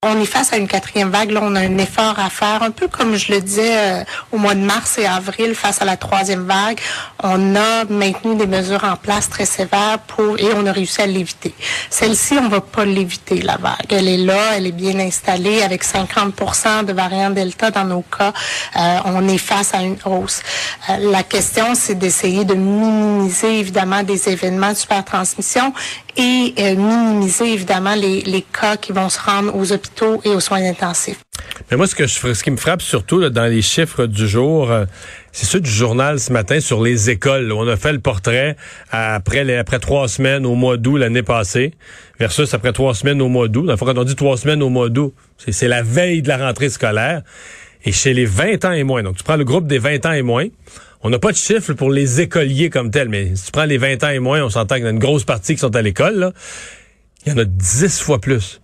On 0.05 0.21
est 0.21 0.25
face 0.25 0.53
à 0.53 0.57
une 0.57 0.67
quatrième 0.67 1.09
vague. 1.09 1.31
Là, 1.31 1.39
on 1.41 1.55
a 1.55 1.59
un 1.59 1.79
effort 1.79 2.19
à 2.19 2.29
faire, 2.29 2.61
un 2.61 2.69
peu 2.69 2.87
comme 2.87 3.15
je 3.15 3.31
le 3.31 3.41
disais 3.41 3.75
euh, 3.75 4.03
au 4.31 4.37
mois 4.37 4.53
de 4.53 4.59
mars 4.59 4.99
et 4.99 5.07
avril 5.07 5.55
face 5.55 5.81
à 5.81 5.85
la 5.85 5.97
troisième 5.97 6.45
vague. 6.45 6.79
On 7.23 7.55
a 7.55 7.83
maintenu 7.89 8.35
des 8.35 8.45
mesures 8.45 8.83
en 8.83 8.95
place 8.95 9.27
très 9.27 9.47
sévères 9.47 9.97
pour 10.05 10.37
et 10.37 10.53
on 10.55 10.67
a 10.67 10.71
réussi 10.71 11.01
à 11.01 11.07
l'éviter. 11.07 11.55
Celle-ci, 11.89 12.35
on 12.37 12.47
va 12.47 12.61
pas 12.61 12.85
l'éviter 12.85 13.41
la 13.41 13.57
vague. 13.57 13.87
Elle 13.89 14.07
est 14.07 14.17
là, 14.17 14.55
elle 14.55 14.67
est 14.67 14.71
bien 14.71 14.99
installée 14.99 15.63
avec 15.63 15.83
50% 15.83 16.85
de 16.85 16.93
variants 16.93 17.31
Delta 17.31 17.71
dans 17.71 17.85
nos 17.85 18.03
cas. 18.03 18.33
Euh, 18.75 18.99
on 19.05 19.27
est 19.27 19.39
face 19.39 19.73
à 19.73 19.81
une 19.81 19.97
hausse. 20.05 20.43
Euh, 20.91 21.09
la 21.09 21.23
question, 21.23 21.73
c'est 21.73 21.95
d'essayer 21.95 22.45
de 22.45 22.53
minimiser 22.53 23.61
évidemment 23.61 24.03
des 24.03 24.29
événements 24.29 24.73
de 24.73 24.77
supertransmission 24.77 25.73
et 26.17 26.53
euh, 26.59 26.75
minimiser 26.75 27.53
évidemment 27.53 27.93
les, 27.93 28.21
les 28.21 28.41
cas 28.41 28.75
qui 28.75 28.91
vont 28.91 29.07
se 29.09 29.19
rendre 29.19 29.55
aux 29.55 29.71
hôpitaux 29.71 30.19
et 30.25 30.29
aux 30.29 30.39
soins 30.39 30.63
intensifs. 30.63 31.19
Mais 31.69 31.77
moi, 31.77 31.85
ce, 31.85 31.95
que 31.95 32.07
je, 32.07 32.33
ce 32.33 32.43
qui 32.43 32.51
me 32.51 32.57
frappe 32.57 32.81
surtout 32.81 33.29
dans 33.29 33.45
les 33.45 33.61
chiffres 33.61 34.07
du 34.07 34.27
jour, 34.27 34.71
euh, 34.71 34.85
c'est 35.31 35.45
ceux 35.45 35.59
du 35.59 35.69
journal 35.69 36.19
ce 36.19 36.33
matin 36.33 36.59
sur 36.59 36.81
les 36.81 37.09
écoles. 37.09 37.51
On 37.51 37.67
a 37.67 37.77
fait 37.77 37.93
le 37.93 37.99
portrait 37.99 38.55
après, 38.89 39.57
après 39.57 39.79
trois 39.79 40.07
semaines 40.07 40.45
au 40.45 40.55
mois 40.55 40.77
d'août 40.77 40.97
l'année 40.97 41.23
passée, 41.23 41.73
versus 42.19 42.53
après 42.53 42.73
trois 42.73 42.95
semaines 42.95 43.21
au 43.21 43.27
mois 43.27 43.47
d'août. 43.47 43.69
Quand 43.79 43.97
on 43.97 44.03
dit 44.03 44.15
trois 44.15 44.37
semaines 44.37 44.63
au 44.63 44.69
mois 44.69 44.89
d'août, 44.89 45.13
c'est, 45.37 45.51
c'est 45.51 45.67
la 45.67 45.83
veille 45.83 46.21
de 46.23 46.29
la 46.29 46.37
rentrée 46.37 46.69
scolaire. 46.69 47.21
Et 47.85 47.91
chez 47.91 48.13
les 48.13 48.25
20 48.25 48.65
ans 48.65 48.71
et 48.71 48.83
moins, 48.83 49.03
donc 49.03 49.17
tu 49.17 49.23
prends 49.23 49.37
le 49.37 49.45
groupe 49.45 49.67
des 49.67 49.77
20 49.77 50.05
ans 50.07 50.11
et 50.11 50.23
moins, 50.23 50.47
on 51.01 51.09
n'a 51.09 51.19
pas 51.19 51.31
de 51.31 51.37
chiffre 51.37 51.73
pour 51.73 51.91
les 51.91 52.21
écoliers 52.21 52.69
comme 52.69 52.91
tels, 52.91 53.09
mais 53.09 53.35
si 53.35 53.45
tu 53.45 53.51
prends 53.51 53.65
les 53.65 53.77
20 53.77 54.03
ans 54.03 54.09
et 54.09 54.19
moins, 54.19 54.43
on 54.43 54.49
s'entend 54.49 54.75
qu'il 54.75 54.85
y 54.85 54.87
a 54.87 54.91
une 54.91 54.99
grosse 54.99 55.23
partie 55.23 55.53
qui 55.53 55.59
sont 55.59 55.75
à 55.75 55.81
l'école. 55.81 56.33
Il 57.25 57.31
y 57.31 57.35
en 57.35 57.37
a 57.37 57.45
10 57.45 57.99
fois 58.01 58.19
plus. 58.19 58.61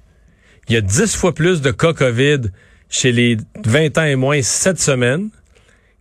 Il 0.67 0.73
y 0.73 0.77
a 0.77 0.81
10 0.81 1.15
fois 1.15 1.33
plus 1.33 1.61
de 1.61 1.71
cas 1.71 1.93
COVID 1.93 2.41
chez 2.89 3.11
les 3.11 3.37
20 3.65 3.97
ans 3.97 4.05
et 4.05 4.15
moins 4.15 4.41
cette 4.41 4.79
semaine 4.79 5.29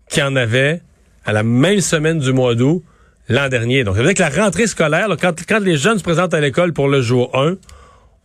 qu'il 0.09 0.21
y 0.21 0.27
en 0.27 0.37
avait 0.37 0.81
à 1.25 1.33
la 1.33 1.43
même 1.43 1.81
semaine 1.81 2.19
du 2.19 2.33
mois 2.33 2.55
d'août 2.55 2.85
l'an 3.29 3.49
dernier. 3.49 3.85
Donc, 3.85 3.97
ça 3.97 4.03
veut 4.03 4.13
dire 4.13 4.27
que 4.27 4.35
la 4.35 4.45
rentrée 4.45 4.67
scolaire, 4.67 5.09
quand, 5.21 5.59
les 5.61 5.77
jeunes 5.77 5.99
se 5.99 6.03
présentent 6.03 6.35
à 6.35 6.41
l'école 6.41 6.73
pour 6.73 6.89
le 6.89 7.03
jour 7.03 7.31
1, 7.37 7.57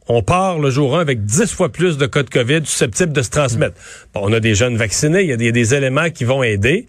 on 0.08 0.22
part 0.22 0.60
le 0.60 0.70
jour 0.70 0.98
1 0.98 1.02
avec 1.02 1.26
10 1.26 1.54
fois 1.54 1.70
plus 1.70 1.98
de 1.98 2.06
cas 2.06 2.24
de 2.24 2.30
COVID 2.30 2.66
susceptibles 2.66 3.14
de 3.14 3.22
se 3.22 3.30
transmettre. 3.30 3.76
Bon, 4.14 4.22
on 4.24 4.34
a 4.34 4.40
des 4.40 4.56
jeunes 4.56 4.78
vaccinés, 4.78 5.24
il 5.24 5.30
y 5.30 5.48
a 5.48 5.52
des 5.52 5.74
éléments 5.74 6.10
qui 6.10 6.24
vont 6.24 6.44
aider, 6.44 6.88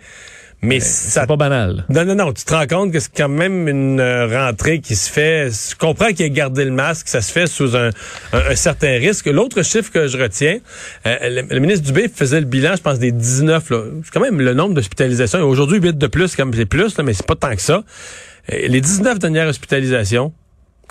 mais 0.60 0.80
ça 0.80 1.20
C'est 1.22 1.26
pas 1.28 1.36
banal. 1.36 1.84
non, 1.88 2.04
non, 2.04 2.14
non. 2.16 2.32
Tu 2.32 2.44
te 2.44 2.52
rends 2.52 2.66
compte 2.66 2.92
que 2.92 2.98
c'est 2.98 3.14
quand 3.16 3.28
même 3.28 3.68
une 3.68 4.00
euh, 4.00 4.26
rentrée 4.26 4.80
qui 4.80 4.96
se 4.96 5.10
fait. 5.10 5.50
Je 5.50 5.76
comprends 5.76 6.08
qu'il 6.08 6.22
ait 6.26 6.30
gardé 6.30 6.64
le 6.64 6.72
masque, 6.72 7.06
ça 7.08 7.20
se 7.20 7.30
fait 7.30 7.46
sous 7.46 7.76
un, 7.76 7.90
un- 8.32 8.50
un 8.50 8.54
certain 8.56 8.98
risque. 8.98 9.26
L'autre 9.26 9.62
chiffre 9.62 9.92
que 9.92 10.08
je 10.08 10.18
retiens, 10.18 10.58
euh, 11.06 11.16
le, 11.22 11.42
le 11.54 11.60
ministre 11.60 11.86
Dubé 11.86 12.08
faisait 12.08 12.40
le 12.40 12.46
bilan, 12.46 12.74
je 12.76 12.82
pense, 12.82 12.98
des 12.98 13.12
19. 13.12 13.70
là. 13.70 13.82
C'est 14.04 14.12
quand 14.12 14.20
même 14.20 14.40
le 14.40 14.52
nombre 14.54 14.74
d'hospitalisations. 14.74 15.40
Aujourd'hui, 15.42 15.78
8 15.78 15.96
de 15.96 16.06
plus, 16.08 16.34
comme 16.34 16.52
c'est 16.52 16.66
plus, 16.66 16.96
là, 16.98 17.04
mais 17.04 17.12
c'est 17.14 17.26
pas 17.26 17.36
tant 17.36 17.54
que 17.54 17.62
ça. 17.62 17.84
Euh, 18.52 18.66
les 18.68 18.80
19 18.80 19.18
dernières 19.20 19.46
hospitalisations 19.48 20.32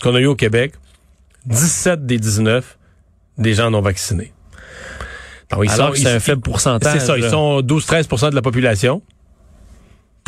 qu'on 0.01 0.15
a 0.15 0.19
eues 0.21 0.27
au 0.27 0.35
Québec, 0.35 0.73
17 1.45 2.05
des 2.05 2.19
19, 2.19 2.77
des 3.37 3.53
gens 3.53 3.69
non 3.71 3.81
vaccinés. 3.81 4.31
Donc, 5.51 5.61
ils 5.65 5.71
Alors 5.71 5.87
sont- 5.87 5.91
que 5.93 5.97
c'est 5.97 6.03
ils- 6.03 6.15
un 6.15 6.19
faible 6.19 6.41
pourcentage. 6.41 6.93
c'est 6.99 7.05
ça, 7.05 7.17
ils 7.17 7.29
sont 7.29 7.61
12-13 7.61 8.29
de 8.31 8.35
la 8.35 8.41
population, 8.41 9.01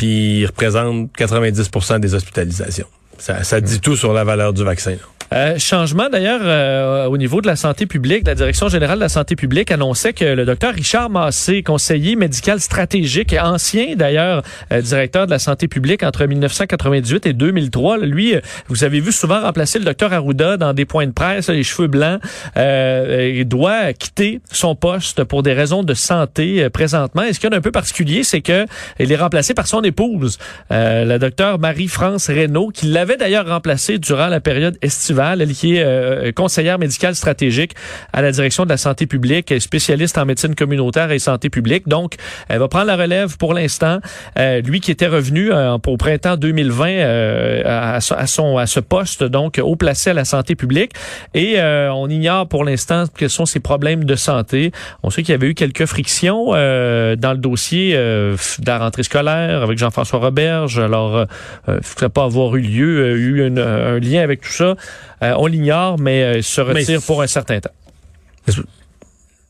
puis 0.00 0.40
ils 0.40 0.46
représentent 0.46 1.10
90% 1.14 2.00
des 2.00 2.14
hospitalisations. 2.14 2.86
Ça, 3.20 3.44
ça 3.44 3.60
dit 3.60 3.80
tout 3.80 3.96
sur 3.96 4.12
la 4.12 4.24
valeur 4.24 4.52
du 4.52 4.64
vaccin. 4.64 4.96
Euh, 5.32 5.58
changement 5.58 6.08
d'ailleurs 6.10 6.40
euh, 6.42 7.06
au 7.06 7.16
niveau 7.16 7.40
de 7.40 7.46
la 7.46 7.54
santé 7.54 7.86
publique. 7.86 8.26
La 8.26 8.34
Direction 8.34 8.68
générale 8.68 8.98
de 8.98 9.04
la 9.04 9.08
santé 9.08 9.36
publique 9.36 9.70
annonçait 9.70 10.12
que 10.12 10.24
le 10.24 10.44
docteur 10.44 10.74
Richard 10.74 11.08
Massé, 11.08 11.62
conseiller 11.62 12.16
médical 12.16 12.60
stratégique 12.60 13.32
et 13.32 13.38
ancien 13.38 13.94
d'ailleurs 13.94 14.42
euh, 14.72 14.82
directeur 14.82 15.26
de 15.26 15.30
la 15.30 15.38
santé 15.38 15.68
publique 15.68 16.02
entre 16.02 16.26
1998 16.26 17.26
et 17.26 17.32
2003, 17.32 17.98
là, 17.98 18.06
lui, 18.06 18.34
euh, 18.34 18.40
vous 18.66 18.82
avez 18.82 18.98
vu 18.98 19.12
souvent 19.12 19.40
remplacer 19.40 19.78
le 19.78 19.84
docteur 19.84 20.12
Arruda 20.12 20.56
dans 20.56 20.72
des 20.72 20.84
points 20.84 21.06
de 21.06 21.12
presse, 21.12 21.48
les 21.48 21.62
cheveux 21.62 21.86
blancs, 21.86 22.20
euh, 22.56 23.32
il 23.36 23.46
doit 23.46 23.92
quitter 23.92 24.40
son 24.50 24.74
poste 24.74 25.22
pour 25.22 25.44
des 25.44 25.52
raisons 25.52 25.84
de 25.84 25.94
santé 25.94 26.64
euh, 26.64 26.70
présentement. 26.70 27.22
Et 27.22 27.32
ce 27.32 27.38
qu'il 27.38 27.48
y 27.48 27.52
a 27.52 27.56
d'un 27.56 27.62
peu 27.62 27.70
particulier, 27.70 28.24
c'est 28.24 28.40
que 28.40 28.66
il 28.98 29.12
est 29.12 29.16
remplacé 29.16 29.54
par 29.54 29.68
son 29.68 29.82
épouse, 29.82 30.38
la 30.70 31.18
docteure 31.18 31.58
Marie-France 31.58 32.28
Reynaud, 32.28 32.68
qui 32.68 32.86
l'avait 32.86 33.09
d'ailleurs 33.16 33.46
remplacé 33.46 33.98
durant 33.98 34.28
la 34.28 34.40
période 34.40 34.78
estivale. 34.82 35.42
Elle 35.42 35.52
qui 35.52 35.76
est 35.76 35.84
euh, 35.84 36.32
conseillère 36.32 36.78
médicale 36.78 37.14
stratégique 37.14 37.74
à 38.12 38.22
la 38.22 38.32
direction 38.32 38.64
de 38.64 38.70
la 38.70 38.76
santé 38.76 39.06
publique, 39.06 39.52
spécialiste 39.60 40.18
en 40.18 40.24
médecine 40.24 40.54
communautaire 40.54 41.10
et 41.10 41.18
santé 41.18 41.50
publique. 41.50 41.88
Donc, 41.88 42.14
elle 42.48 42.58
va 42.58 42.68
prendre 42.68 42.86
la 42.86 42.96
relève 42.96 43.36
pour 43.36 43.54
l'instant. 43.54 44.00
Euh, 44.38 44.60
lui 44.60 44.80
qui 44.80 44.90
était 44.90 45.06
revenu 45.06 45.52
euh, 45.52 45.76
au 45.86 45.96
printemps 45.96 46.36
2020 46.36 46.88
euh, 46.88 47.62
à, 47.64 47.96
à 47.96 48.26
son 48.26 48.58
à 48.58 48.66
ce 48.66 48.80
poste, 48.80 49.24
donc 49.24 49.60
haut 49.62 49.76
placé 49.76 50.10
à 50.10 50.14
la 50.14 50.24
santé 50.24 50.54
publique. 50.54 50.92
Et 51.34 51.54
euh, 51.58 51.92
on 51.92 52.08
ignore 52.08 52.48
pour 52.48 52.64
l'instant 52.64 53.04
quels 53.16 53.30
sont 53.30 53.46
ses 53.46 53.60
problèmes 53.60 54.04
de 54.04 54.14
santé. 54.14 54.72
On 55.02 55.10
sait 55.10 55.22
qu'il 55.22 55.32
y 55.32 55.34
avait 55.34 55.48
eu 55.48 55.54
quelques 55.54 55.86
frictions 55.86 56.48
euh, 56.50 57.16
dans 57.16 57.32
le 57.32 57.38
dossier 57.38 57.94
de 57.94 58.36
la 58.66 58.78
rentrée 58.78 59.02
scolaire 59.02 59.62
avec 59.62 59.78
Jean-François 59.78 60.18
Roberge. 60.18 60.78
Alors, 60.78 61.26
il 61.68 61.74
ne 61.74 61.80
faudrait 61.80 62.08
pas 62.08 62.24
avoir 62.24 62.56
eu 62.56 62.60
lieu, 62.60 62.99
euh, 63.00 63.16
eu 63.16 63.46
une- 63.46 63.58
un 63.58 63.98
lien 63.98 64.22
avec 64.22 64.40
tout 64.42 64.52
ça. 64.52 64.76
Euh, 65.22 65.34
on 65.38 65.46
l'ignore, 65.46 65.98
mais 65.98 66.22
euh, 66.22 66.36
il 66.38 66.42
se 66.44 66.60
retire 66.60 67.00
pour 67.06 67.22
un 67.22 67.26
certain 67.26 67.60
temps. 67.60 67.70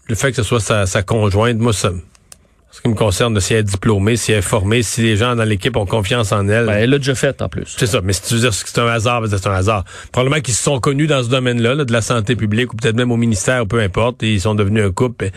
Le 0.08 0.14
fait 0.14 0.30
que 0.30 0.36
ce 0.36 0.42
soit 0.42 0.60
sa, 0.60 0.86
sa 0.86 1.02
conjointe, 1.02 1.58
moi, 1.58 1.72
ça, 1.72 1.90
ce 2.72 2.80
qui 2.80 2.88
me 2.88 2.94
concerne, 2.94 3.38
si 3.40 3.52
elle 3.54 3.60
est 3.60 3.62
diplômée, 3.64 4.16
si 4.16 4.32
elle 4.32 4.38
est 4.38 4.42
formée, 4.42 4.82
si 4.82 5.02
les 5.02 5.16
gens 5.16 5.36
dans 5.36 5.44
l'équipe 5.44 5.76
ont 5.76 5.86
confiance 5.86 6.32
en 6.32 6.48
elle. 6.48 6.66
Ben, 6.66 6.72
elle 6.78 6.90
l'a 6.90 6.98
déjà 6.98 7.14
fait 7.14 7.40
en 7.42 7.48
plus. 7.48 7.74
C'est 7.76 7.86
ça, 7.86 8.00
mais 8.02 8.12
si 8.12 8.22
tu 8.22 8.34
veux 8.34 8.40
dire 8.40 8.50
que 8.50 8.56
c'est 8.56 8.78
un 8.80 8.86
hasard, 8.88 9.20
ben, 9.22 9.28
c'est 9.30 9.46
un 9.46 9.52
hasard. 9.54 9.84
Probablement 10.10 10.40
qu'ils 10.40 10.54
se 10.54 10.62
sont 10.62 10.80
connus 10.80 11.06
dans 11.06 11.22
ce 11.22 11.28
domaine-là, 11.28 11.74
là, 11.76 11.84
de 11.84 11.92
la 11.92 12.02
santé 12.02 12.34
publique, 12.36 12.72
ou 12.72 12.76
peut-être 12.76 12.96
même 12.96 13.12
au 13.12 13.16
ministère, 13.16 13.62
ou 13.62 13.66
peu 13.66 13.80
importe, 13.80 14.22
et 14.24 14.32
ils 14.34 14.40
sont 14.40 14.54
devenus 14.56 14.84
un 14.84 14.90
couple. 14.92 15.26
et- 15.26 15.32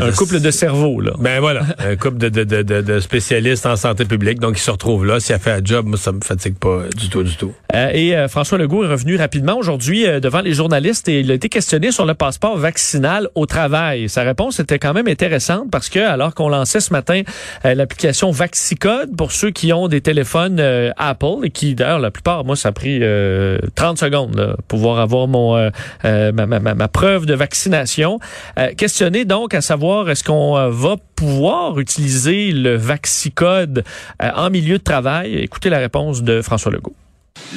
Un 0.00 0.10
couple 0.10 0.40
de 0.40 0.50
cerveau, 0.50 1.00
là. 1.00 1.12
Ben 1.18 1.38
voilà, 1.40 1.62
un 1.78 1.94
couple 1.96 2.18
de, 2.18 2.28
de, 2.28 2.42
de, 2.44 2.62
de, 2.62 2.80
de 2.80 3.00
spécialistes 3.00 3.64
en 3.66 3.76
santé 3.76 4.04
publique, 4.04 4.40
donc 4.40 4.58
ils 4.58 4.62
se 4.62 4.70
retrouvent 4.70 5.04
là. 5.06 5.20
Si 5.20 5.32
elle 5.32 5.38
fait 5.38 5.52
un 5.52 5.60
job, 5.64 5.86
moi, 5.86 5.96
ça 5.96 6.10
me 6.10 6.20
fatigue 6.20 6.56
pas 6.56 6.82
du 6.96 7.08
tout, 7.08 7.22
du 7.22 7.36
tout. 7.36 7.52
Euh, 7.74 7.90
et 7.92 8.16
euh, 8.16 8.26
François 8.26 8.58
Legault 8.58 8.84
est 8.84 8.88
revenu 8.88 9.16
rapidement 9.16 9.56
aujourd'hui 9.56 10.06
euh, 10.06 10.18
devant 10.18 10.40
les 10.40 10.52
journalistes 10.52 11.08
et 11.08 11.20
il 11.20 11.30
a 11.30 11.34
été 11.34 11.48
questionné 11.48 11.92
sur 11.92 12.06
le 12.06 12.14
passeport 12.14 12.56
vaccinal 12.56 13.28
au 13.36 13.46
travail. 13.46 14.08
Sa 14.08 14.22
réponse 14.22 14.58
était 14.58 14.78
quand 14.80 14.94
même 14.94 15.06
intéressante 15.08 15.70
parce 15.70 15.88
que 15.88 16.00
alors 16.00 16.34
qu'on 16.34 16.48
lançait 16.48 16.80
ce 16.80 16.92
matin 16.92 17.22
euh, 17.64 17.74
l'application 17.74 18.30
Vaxicode 18.32 19.16
pour 19.16 19.30
ceux 19.32 19.50
qui 19.50 19.72
ont 19.72 19.86
des 19.88 20.00
téléphones 20.00 20.58
euh, 20.60 20.90
Apple 20.96 21.44
et 21.44 21.50
qui 21.50 21.74
d'ailleurs 21.76 21.98
la 22.00 22.10
plupart, 22.10 22.44
moi 22.44 22.56
ça 22.56 22.70
a 22.70 22.72
pris 22.72 22.98
euh, 23.02 23.58
30 23.76 23.98
secondes 23.98 24.34
là, 24.36 24.54
pour 24.68 24.78
pouvoir 24.80 24.98
avoir 24.98 25.28
mon 25.28 25.56
euh, 25.56 25.70
euh, 26.04 26.32
ma, 26.32 26.46
ma, 26.46 26.58
ma- 26.58 26.74
ma 26.74 26.88
preuve 26.88 27.26
de 27.26 27.34
vaccination. 27.34 28.18
Euh, 28.58 28.72
questionné 28.74 29.24
donc 29.24 29.54
à 29.54 29.60
savoir 29.60 29.83
est-ce 29.92 30.24
qu'on 30.24 30.56
euh, 30.56 30.70
va 30.70 30.96
pouvoir 31.14 31.78
utiliser 31.78 32.52
le 32.52 32.76
Vaxicode 32.76 33.84
euh, 34.22 34.30
en 34.34 34.50
milieu 34.50 34.78
de 34.78 34.82
travail? 34.82 35.34
Écoutez 35.34 35.68
la 35.68 35.78
réponse 35.78 36.22
de 36.22 36.42
François 36.42 36.72
Legault. 36.72 36.94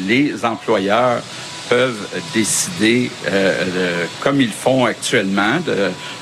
les 0.08 0.44
employeurs 0.44 1.22
peuvent 1.70 2.08
décider, 2.34 3.10
euh, 3.28 4.06
comme 4.22 4.42
ils 4.42 4.52
font 4.52 4.86
actuellement, 4.86 5.60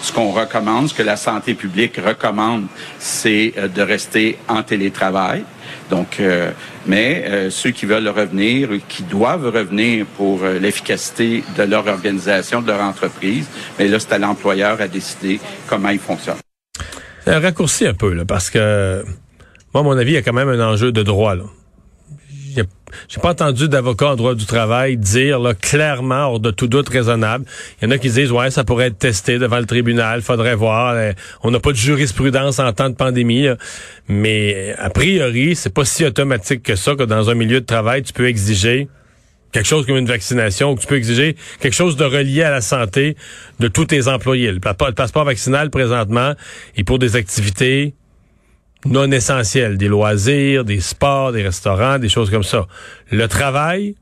ce 0.02 0.12
qu'on 0.12 0.32
recommande, 0.32 0.90
ce 0.90 0.94
que 0.94 1.04
la 1.04 1.18
santé 1.18 1.54
publique 1.54 1.98
recommande, 1.98 2.66
c'est 3.00 3.54
euh, 3.58 3.68
de 3.68 3.82
rester 3.82 4.38
en 4.48 4.64
télétravail. 4.64 5.44
Donc, 5.90 6.20
euh, 6.20 6.52
mais 6.88 7.50
ceux 7.50 7.72
qui 7.72 7.86
veulent 7.86 8.08
revenir, 8.08 8.70
qui 8.88 9.04
doivent 9.04 9.48
revenir 9.48 10.06
pour 10.18 10.44
l'efficacité 10.44 11.44
de 11.58 11.64
leur 11.64 11.88
organisation, 11.88 12.62
de 12.62 12.68
leur 12.68 12.82
entreprise, 12.82 13.48
mais 13.78 13.88
là, 13.88 14.00
c'est 14.00 14.14
à 14.14 14.20
l'employeur 14.20 14.82
à 14.82 14.88
décider 14.88 15.40
comment 15.68 15.90
il 15.90 16.00
fonctionne. 16.00 16.38
Raccourci 17.26 17.88
un 17.88 17.94
peu, 17.94 18.14
là, 18.14 18.26
parce 18.26 18.50
que, 18.50 19.04
moi, 19.74 19.82
à 19.82 19.84
mon 19.84 19.98
avis, 19.98 20.12
il 20.12 20.16
y 20.16 20.18
a 20.18 20.22
quand 20.22 20.34
même 20.34 20.50
un 20.50 20.60
enjeu 20.60 20.92
de 20.92 21.04
droit, 21.04 21.36
là. 21.36 21.44
J'ai 23.08 23.22
pas 23.22 23.32
entendu 23.32 23.68
d'avocat 23.68 24.08
en 24.08 24.16
droit 24.16 24.36
du 24.36 24.46
travail 24.46 24.98
dire 24.98 25.40
là, 25.40 25.54
clairement, 25.54 26.28
hors 26.28 26.40
de 26.40 26.52
tout 26.52 26.68
doute 26.68 26.90
raisonnable. 26.90 27.46
Il 27.82 27.86
y 27.86 27.88
en 27.88 27.92
a 27.92 27.98
qui 27.98 28.10
disent 28.10 28.32
ouais, 28.32 28.52
ça 28.52 28.64
pourrait 28.64 28.88
être 28.88 28.98
testé 28.98 29.38
devant 29.38 29.60
le 29.60 29.66
tribunal, 29.66 30.22
faudrait 30.22 30.56
voir. 30.56 30.96
euh, 30.96 31.14
on 31.44 31.52
n'a 31.52 31.60
pas 31.60 31.72
de 31.72 31.78
jurisprudence 31.78 32.60
en 32.60 32.72
temps 32.74 32.90
de 32.90 32.96
pandémie, 32.96 33.44
là. 33.44 33.58
mais 34.08 34.54
euh, 34.56 34.74
a 34.78 34.90
priori, 34.90 35.56
c'est 35.56 35.74
pas 35.74 35.86
si 35.86 36.06
automatique 36.06 36.64
que 36.64 36.76
ça 36.76 36.96
que 36.96 37.04
dans 37.04 37.30
un 37.30 37.36
milieu 37.36 37.62
de 37.62 37.66
travail, 37.66 38.04
tu 38.04 38.14
peux 38.14 38.28
exiger 38.28 38.88
quelque 39.52 39.68
chose 39.68 39.86
comme 39.86 39.96
une 39.96 40.06
vaccination, 40.06 40.72
ou 40.72 40.76
que 40.76 40.82
tu 40.82 40.88
peux 40.88 40.98
exiger 40.98 41.38
quelque 41.62 41.74
chose 41.74 41.96
de 41.96 42.04
relié 42.04 42.44
à 42.44 42.52
la 42.52 42.60
santé 42.60 43.16
de 43.60 43.70
tous 43.70 43.86
tes 43.86 44.10
employés. 44.10 44.52
Le 44.52 44.60
passeport 44.60 45.24
vaccinal, 45.24 45.70
présentement, 45.70 46.34
est 46.76 46.84
pour 46.84 47.00
des 47.00 47.16
activités 47.16 47.94
non 48.86 49.12
essentielles, 49.12 49.78
des 49.78 49.88
loisirs, 49.88 50.64
des 50.64 50.80
sports, 50.80 51.32
des 51.32 51.44
restaurants, 51.44 52.00
des 52.00 52.10
choses 52.10 52.30
comme 52.30 52.44
ça. 52.44 52.68
Le 53.12 53.28
travail, 53.28 53.96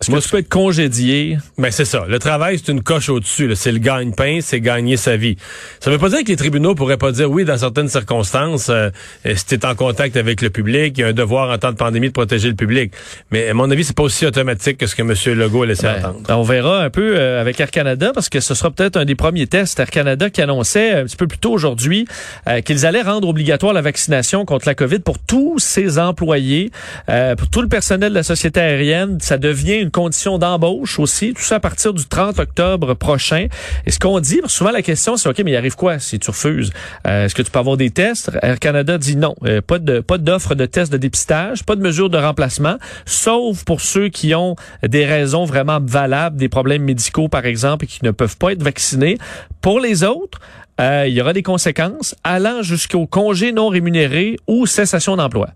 Est-ce 0.00 0.10
que 0.10 0.18
tu 0.20 0.28
peux 0.28 0.38
être 0.38 0.48
congédié? 0.48 1.38
ben 1.56 1.70
c'est 1.70 1.84
ça. 1.86 2.04
Le 2.06 2.18
travail, 2.18 2.58
c'est 2.58 2.70
une 2.70 2.82
coche 2.82 3.08
au-dessus. 3.08 3.54
C'est 3.54 3.72
le 3.72 3.78
gagne-pain, 3.78 4.40
c'est 4.42 4.60
gagner 4.60 4.96
sa 4.96 5.16
vie. 5.16 5.36
Ça 5.80 5.90
veut 5.90 5.98
pas 5.98 6.10
dire 6.10 6.22
que 6.22 6.28
les 6.28 6.36
tribunaux 6.36 6.74
pourraient 6.74 6.98
pas 6.98 7.12
dire 7.12 7.30
oui, 7.30 7.44
dans 7.44 7.56
certaines 7.56 7.88
circonstances, 7.88 8.68
euh, 8.68 8.90
euh, 9.24 9.34
si 9.34 9.46
tu 9.46 9.54
es 9.54 9.64
en 9.64 9.74
contact 9.74 10.16
avec 10.18 10.42
le 10.42 10.50
public, 10.50 10.94
il 10.98 11.00
y 11.00 11.04
a 11.04 11.08
un 11.08 11.12
devoir 11.14 11.50
en 11.50 11.56
temps 11.58 11.72
de 11.72 11.76
pandémie 11.76 12.08
de 12.08 12.12
protéger 12.12 12.48
le 12.48 12.54
public. 12.54 12.92
Mais 13.30 13.48
à 13.48 13.54
mon 13.54 13.70
avis, 13.70 13.84
c'est 13.84 13.96
pas 13.96 14.02
aussi 14.02 14.26
automatique 14.26 14.78
que 14.78 14.86
ce 14.86 14.94
que 14.94 15.02
M. 15.02 15.14
Legault 15.38 15.62
a 15.62 15.66
laissé 15.66 15.84
Ben, 15.84 16.04
entendre. 16.04 16.20
on 16.28 16.42
verra 16.42 16.82
un 16.82 16.90
peu 16.90 17.16
euh, 17.16 17.40
avec 17.40 17.58
Air 17.58 17.70
Canada 17.70 18.10
parce 18.14 18.28
que 18.28 18.40
ce 18.40 18.54
sera 18.54 18.70
peut-être 18.70 18.96
un 18.98 19.04
des 19.06 19.14
premiers 19.14 19.46
tests. 19.46 19.80
Air 19.80 19.90
Canada 19.90 20.28
qui 20.28 20.42
annonçait 20.42 20.92
un 20.92 21.04
petit 21.04 21.16
peu 21.16 21.26
plus 21.26 21.38
tôt 21.38 21.52
aujourd'hui 21.52 22.06
euh, 22.48 22.60
qu'ils 22.60 22.84
allaient 22.84 23.02
rendre 23.02 23.28
obligatoire 23.28 23.72
la 23.72 23.82
vaccination 23.82 24.44
contre 24.44 24.66
la 24.68 24.74
COVID 24.74 24.98
pour 24.98 25.18
tous 25.18 25.58
ses 25.58 25.98
employés, 25.98 26.70
euh, 27.08 27.34
pour 27.34 27.48
tout 27.48 27.62
le 27.62 27.68
personnel 27.68 28.10
de 28.10 28.14
la 28.14 28.22
société 28.22 28.60
aérienne. 28.60 29.18
Ça 29.20 29.38
devient 29.38 29.85
une 29.86 29.92
condition 29.92 30.36
d'embauche 30.38 30.98
aussi. 30.98 31.32
Tout 31.32 31.42
ça 31.42 31.56
à 31.56 31.60
partir 31.60 31.94
du 31.94 32.04
30 32.04 32.40
octobre 32.40 32.94
prochain. 32.94 33.46
Et 33.86 33.90
ce 33.92 34.00
qu'on 34.00 34.18
dit, 34.18 34.40
souvent 34.46 34.72
la 34.72 34.82
question 34.82 35.16
c'est 35.16 35.28
OK, 35.28 35.40
mais 35.44 35.52
il 35.52 35.56
arrive 35.56 35.76
quoi 35.76 36.00
si 36.00 36.18
tu 36.18 36.30
refuses? 36.30 36.72
Euh, 37.06 37.24
Est-ce 37.24 37.34
que 37.34 37.42
tu 37.42 37.50
peux 37.50 37.58
avoir 37.60 37.76
des 37.76 37.90
tests? 37.90 38.30
Air 38.42 38.58
Canada 38.58 38.98
dit 38.98 39.16
non. 39.16 39.34
Euh, 39.44 39.60
pas 39.60 39.78
de 39.78 40.00
pas 40.00 40.18
d'offre 40.18 40.54
de 40.54 40.66
tests 40.66 40.92
de 40.92 40.96
dépistage, 40.96 41.64
pas 41.64 41.76
de 41.76 41.82
mesure 41.82 42.10
de 42.10 42.18
remplacement, 42.18 42.76
sauf 43.04 43.64
pour 43.64 43.80
ceux 43.80 44.08
qui 44.08 44.34
ont 44.34 44.56
des 44.82 45.06
raisons 45.06 45.44
vraiment 45.44 45.78
valables, 45.80 46.36
des 46.36 46.48
problèmes 46.48 46.82
médicaux 46.82 47.28
par 47.28 47.46
exemple, 47.46 47.84
et 47.84 47.88
qui 47.88 48.04
ne 48.04 48.10
peuvent 48.10 48.36
pas 48.36 48.52
être 48.52 48.62
vaccinés. 48.62 49.18
Pour 49.60 49.78
les 49.78 50.02
autres, 50.02 50.40
euh, 50.80 51.04
il 51.06 51.14
y 51.14 51.20
aura 51.20 51.32
des 51.32 51.42
conséquences 51.42 52.14
allant 52.24 52.62
jusqu'au 52.62 53.06
congé 53.06 53.52
non 53.52 53.68
rémunéré 53.68 54.36
ou 54.46 54.66
cessation 54.66 55.16
d'emploi. 55.16 55.50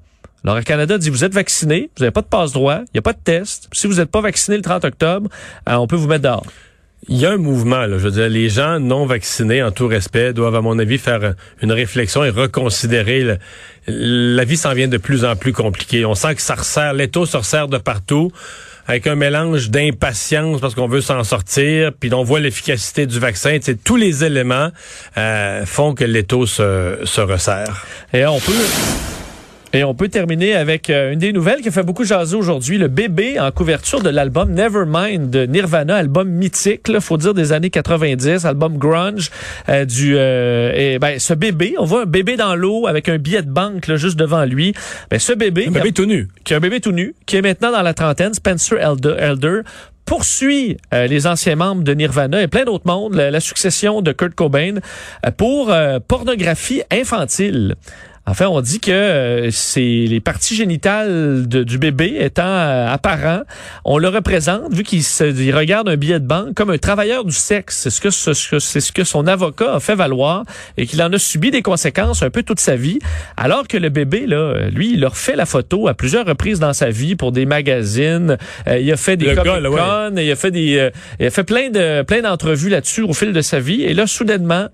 Alors, 0.45 0.57
Air 0.59 0.65
Canada 0.65 0.97
dit, 0.99 1.11
vous 1.11 1.25
êtes 1.25 1.35
vacciné, 1.35 1.91
vous 1.97 2.03
n'avez 2.05 2.13
pas 2.13 2.23
de 2.23 2.27
passe-droit, 2.27 2.79
il 2.87 2.91
n'y 2.95 2.99
a 2.99 3.03
pas 3.03 3.13
de 3.13 3.19
test. 3.23 3.69
Si 3.73 3.87
vous 3.87 3.95
n'êtes 3.95 4.11
pas 4.11 4.21
vacciné 4.23 4.57
le 4.57 4.63
30 4.63 4.85
octobre, 4.87 5.29
euh, 5.69 5.75
on 5.75 5.87
peut 5.87 5.97
vous 5.97 6.09
mettre 6.09 6.23
dehors. 6.25 6.47
Il 7.09 7.17
y 7.19 7.25
a 7.27 7.31
un 7.31 7.39
mouvement, 7.39 7.87
là, 7.87 7.99
je 7.99 8.05
veux 8.05 8.11
dire, 8.11 8.29
les 8.29 8.49
gens 8.51 8.79
non 8.79 9.07
vaccinés, 9.07 9.63
en 9.63 9.71
tout 9.71 9.87
respect, 9.87 10.33
doivent, 10.35 10.55
à 10.57 10.61
mon 10.61 10.79
avis, 10.79 10.99
faire 10.99 11.35
une 11.63 11.73
réflexion 11.73 12.25
et 12.25 12.31
reconsidérer. 12.31 13.23
le- 13.23 13.39
la 13.87 14.45
vie 14.45 14.57
s'en 14.59 14.75
vient 14.75 14.89
de 14.89 14.99
plus 14.99 15.25
en 15.25 15.35
plus 15.37 15.53
compliquée. 15.55 16.05
On 16.05 16.15
sent 16.15 16.35
que 16.37 16.43
ça 16.43 16.55
resserre, 16.55 16.93
l'étau 16.93 17.25
se 17.27 17.37
resserre 17.39 17.69
de 17.69 17.79
partout, 17.79 18.31
avec 18.87 19.07
un 19.07 19.15
mélange 19.15 19.71
d'impatience 19.71 20.61
parce 20.61 20.75
qu'on 20.75 20.89
veut 20.89 21.01
s'en 21.01 21.25
sortir, 21.25 21.91
puis 21.99 22.13
on 22.13 22.23
voit 22.23 22.41
l'efficacité 22.41 23.07
du 23.07 23.19
vaccin. 23.19 23.59
Tu 23.59 23.65
sais, 23.65 23.75
tous 23.77 23.97
les 23.97 24.23
éléments 24.25 24.69
euh, 25.17 25.65
font 25.67 25.95
que 25.95 26.05
l'étau 26.05 26.45
se, 26.47 26.99
se 27.05 27.21
resserre. 27.23 27.87
Et 28.13 28.27
on 28.27 28.39
peut... 28.41 28.53
Et 29.73 29.85
on 29.85 29.95
peut 29.95 30.09
terminer 30.09 30.55
avec 30.55 30.91
euh, 30.91 31.13
une 31.13 31.21
des 31.21 31.33
nouvelles 31.33 31.61
qui 31.61 31.69
a 31.69 31.71
fait 31.71 31.85
beaucoup 31.85 32.03
jaser 32.03 32.37
aujourd'hui, 32.37 32.77
le 32.77 32.89
bébé 32.89 33.39
en 33.39 33.53
couverture 33.53 34.03
de 34.03 34.09
l'album 34.09 34.51
Nevermind 34.51 35.31
de 35.31 35.47
Nirvana, 35.47 35.95
album 35.95 36.29
mythique, 36.29 36.89
là, 36.89 37.01
faut 37.01 37.17
dire 37.17 37.35
des 37.35 37.53
années 37.53 37.71
90, 37.71 38.45
album 38.47 38.79
grunge 38.79 39.31
euh, 39.69 39.85
du 39.85 40.17
euh, 40.17 40.73
et 40.75 40.99
ben 40.99 41.21
ce 41.21 41.35
bébé, 41.35 41.75
on 41.79 41.85
voit 41.85 42.03
un 42.03 42.07
bébé 42.07 42.37
dans 42.37 42.57
l'eau 42.57 42.89
avec 42.89 43.09
un 43.09 43.19
billet 43.19 43.43
de 43.43 43.51
banque 43.51 43.87
là, 43.87 43.95
juste 43.95 44.19
devant 44.19 44.45
lui. 44.45 44.75
Ben 45.09 45.21
ce 45.21 45.33
bébé, 45.33 45.67
Un 45.69 45.71
bébé 45.71 45.93
tout 45.93 46.07
nu. 46.07 46.29
qui 46.43 46.53
est 46.53 46.57
un 46.57 46.61
bébé 46.61 46.81
tout 46.81 46.93
nu, 46.93 47.15
qui 47.27 47.37
est 47.37 47.43
maintenant 47.43 47.71
dans 47.71 47.83
la 47.83 47.95
trentaine, 47.95 48.35
Spencer 48.35 48.77
Elder, 48.77 49.15
Elder 49.19 49.61
poursuit 50.11 50.77
euh, 50.93 51.07
les 51.07 51.29
anciens 51.29 51.55
membres 51.55 51.85
de 51.85 51.95
Nirvana 51.95 52.43
et 52.43 52.49
plein 52.49 52.65
d'autres 52.65 52.85
mondes, 52.85 53.15
la, 53.15 53.31
la 53.31 53.39
succession 53.39 54.03
de 54.03 54.11
Kurt 54.11 54.35
Cobain, 54.35 54.79
euh, 55.25 55.31
pour 55.31 55.71
euh, 55.71 56.01
pornographie 56.01 56.83
infantile. 56.91 57.77
Enfin, 58.27 58.47
on 58.47 58.61
dit 58.61 58.79
que 58.79 58.91
euh, 58.93 59.51
c'est 59.51 59.81
les 59.81 60.21
parties 60.21 60.55
génitales 60.55 61.49
de- 61.49 61.65
du 61.65 61.79
bébé 61.79 62.17
étant 62.21 62.45
euh, 62.47 62.87
apparents, 62.87 63.41
on 63.85 63.99
le 63.99 64.07
représente, 64.09 64.73
vu 64.73 64.85
qu'il 64.85 65.03
regarde 65.55 65.89
un 65.89 65.97
billet 65.97 66.21
de 66.21 66.27
banque, 66.27 66.55
comme 66.55 66.71
un 66.71 66.79
travailleur 66.79 67.25
du 67.25 67.33
sexe. 67.33 67.79
C'est 67.83 67.91
ce 67.91 68.01
que 68.01 68.11
ce 68.11 68.33
ce 68.33 69.05
son 69.05 69.27
avocat 69.27 69.75
a 69.75 69.81
fait 69.81 69.95
valoir 69.97 70.45
et 70.77 70.87
qu'il 70.87 71.03
en 71.03 71.13
a 71.13 71.19
subi 71.19 71.51
des 71.51 71.63
conséquences 71.63 72.23
un 72.23 72.31
peu 72.31 72.43
toute 72.45 72.61
sa 72.61 72.77
vie. 72.77 72.99
Alors 73.37 73.67
que 73.67 73.77
le 73.79 73.89
bébé, 73.89 74.27
là, 74.27 74.69
lui, 74.71 74.93
il 74.95 75.05
a 75.05 75.09
refait 75.09 75.35
la 75.35 75.47
photo 75.47 75.89
à 75.89 75.95
plusieurs 75.95 76.27
reprises 76.27 76.61
dans 76.61 76.73
sa 76.75 76.91
vie 76.91 77.17
pour 77.17 77.33
des 77.33 77.47
magazines. 77.47 78.37
Euh, 78.69 78.79
il 78.79 78.93
a 78.93 78.97
fait 78.97 79.17
des 79.17 79.27
gars, 79.35 79.43
Comic 79.43 79.71
ouais. 79.71 80.25
Il 80.25 80.31
a 80.31 80.37
fait 80.37 80.51
des, 80.51 80.77
euh, 80.79 80.91
il 81.19 81.27
a 81.27 81.31
fait 81.31 81.45
plein 81.45 81.71
de 81.71 82.03
plein 82.03 82.21
d'entrevues 82.21 82.69
là-dessus 82.69 83.03
au 83.03 83.13
fil 83.15 83.33
de 83.33 83.41
sa 83.41 83.59
vie. 83.59 83.83
Et 83.83 83.95
là, 83.95 84.07
soudainement. 84.07 84.69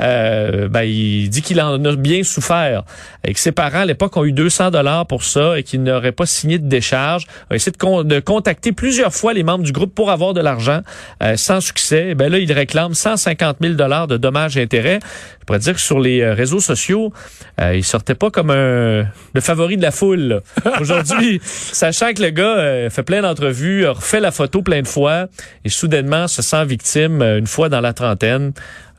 Euh, 0.00 0.68
ben, 0.68 0.82
il 0.82 1.28
dit 1.28 1.42
qu'il 1.42 1.60
en 1.60 1.82
a 1.84 1.96
bien 1.96 2.22
souffert 2.24 2.82
et 3.26 3.34
que 3.34 3.38
ses 3.38 3.52
parents 3.52 3.80
à 3.80 3.84
l'époque 3.84 4.16
ont 4.16 4.24
eu 4.24 4.32
200 4.32 4.70
dollars 4.70 5.06
pour 5.06 5.22
ça 5.22 5.58
et 5.58 5.62
qu'il 5.62 5.82
n'aurait 5.82 6.12
pas 6.12 6.26
signé 6.26 6.58
de 6.58 6.66
décharge. 6.68 7.26
Il 7.50 7.52
a 7.52 7.56
essayé 7.56 7.72
de, 7.72 7.76
con- 7.76 8.02
de 8.02 8.18
contacter 8.20 8.72
plusieurs 8.72 9.12
fois 9.14 9.32
les 9.32 9.42
membres 9.44 9.64
du 9.64 9.72
groupe 9.72 9.94
pour 9.94 10.10
avoir 10.10 10.32
de 10.34 10.40
l'argent 10.40 10.80
euh, 11.22 11.36
sans 11.36 11.60
succès. 11.60 12.06
Eh 12.10 12.14
Ben 12.14 12.32
là, 12.32 12.38
il 12.38 12.50
réclame 12.52 12.94
150 12.94 13.58
000 13.60 13.74
dollars 13.74 14.06
de 14.08 14.16
dommages 14.16 14.56
et 14.56 14.62
intérêts. 14.62 14.98
Je 15.40 15.44
pourrais 15.46 15.58
dire 15.58 15.74
que 15.74 15.80
sur 15.80 16.00
les 16.00 16.20
euh, 16.20 16.34
réseaux 16.34 16.60
sociaux, 16.60 17.12
euh, 17.60 17.76
il 17.76 17.84
sortait 17.84 18.14
pas 18.14 18.30
comme 18.30 18.50
un 18.50 19.04
le 19.34 19.40
favori 19.40 19.76
de 19.76 19.82
la 19.82 19.90
foule. 19.90 20.40
Aujourd'hui, 20.80 21.40
sachant 21.44 22.12
que 22.12 22.22
le 22.22 22.30
gars 22.30 22.56
euh, 22.58 22.90
fait 22.90 23.02
plein 23.02 23.22
d'entrevues, 23.22 23.86
refait 23.86 24.20
la 24.20 24.30
photo 24.30 24.62
plein 24.62 24.82
de 24.82 24.88
fois 24.88 25.26
et 25.64 25.68
soudainement 25.68 26.28
se 26.28 26.42
sent 26.42 26.64
victime 26.64 27.22
une 27.22 27.46
fois 27.46 27.68
dans 27.68 27.80
la 27.80 27.92
trentaine. 27.92 28.52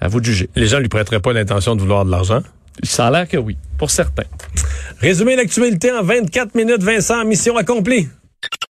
À 0.03 0.09
vous 0.09 0.19
de 0.19 0.25
juger. 0.25 0.49
Les 0.57 0.67
gens 0.67 0.79
lui 0.79 0.89
prêteraient 0.89 1.21
pas 1.21 1.31
l'intention 1.31 1.77
de 1.77 1.81
vouloir 1.81 2.03
de 2.03 2.11
l'argent? 2.11 2.41
Ça 2.83 3.07
a 3.07 3.11
l'air 3.11 3.25
que 3.25 3.37
oui, 3.37 3.55
pour 3.77 3.89
certains. 3.89 4.25
Résumé 4.99 5.37
l'actualité 5.37 5.93
en 5.93 6.03
24 6.03 6.55
minutes, 6.55 6.83
Vincent, 6.83 7.23
mission 7.23 7.55
accomplie. 7.55 8.09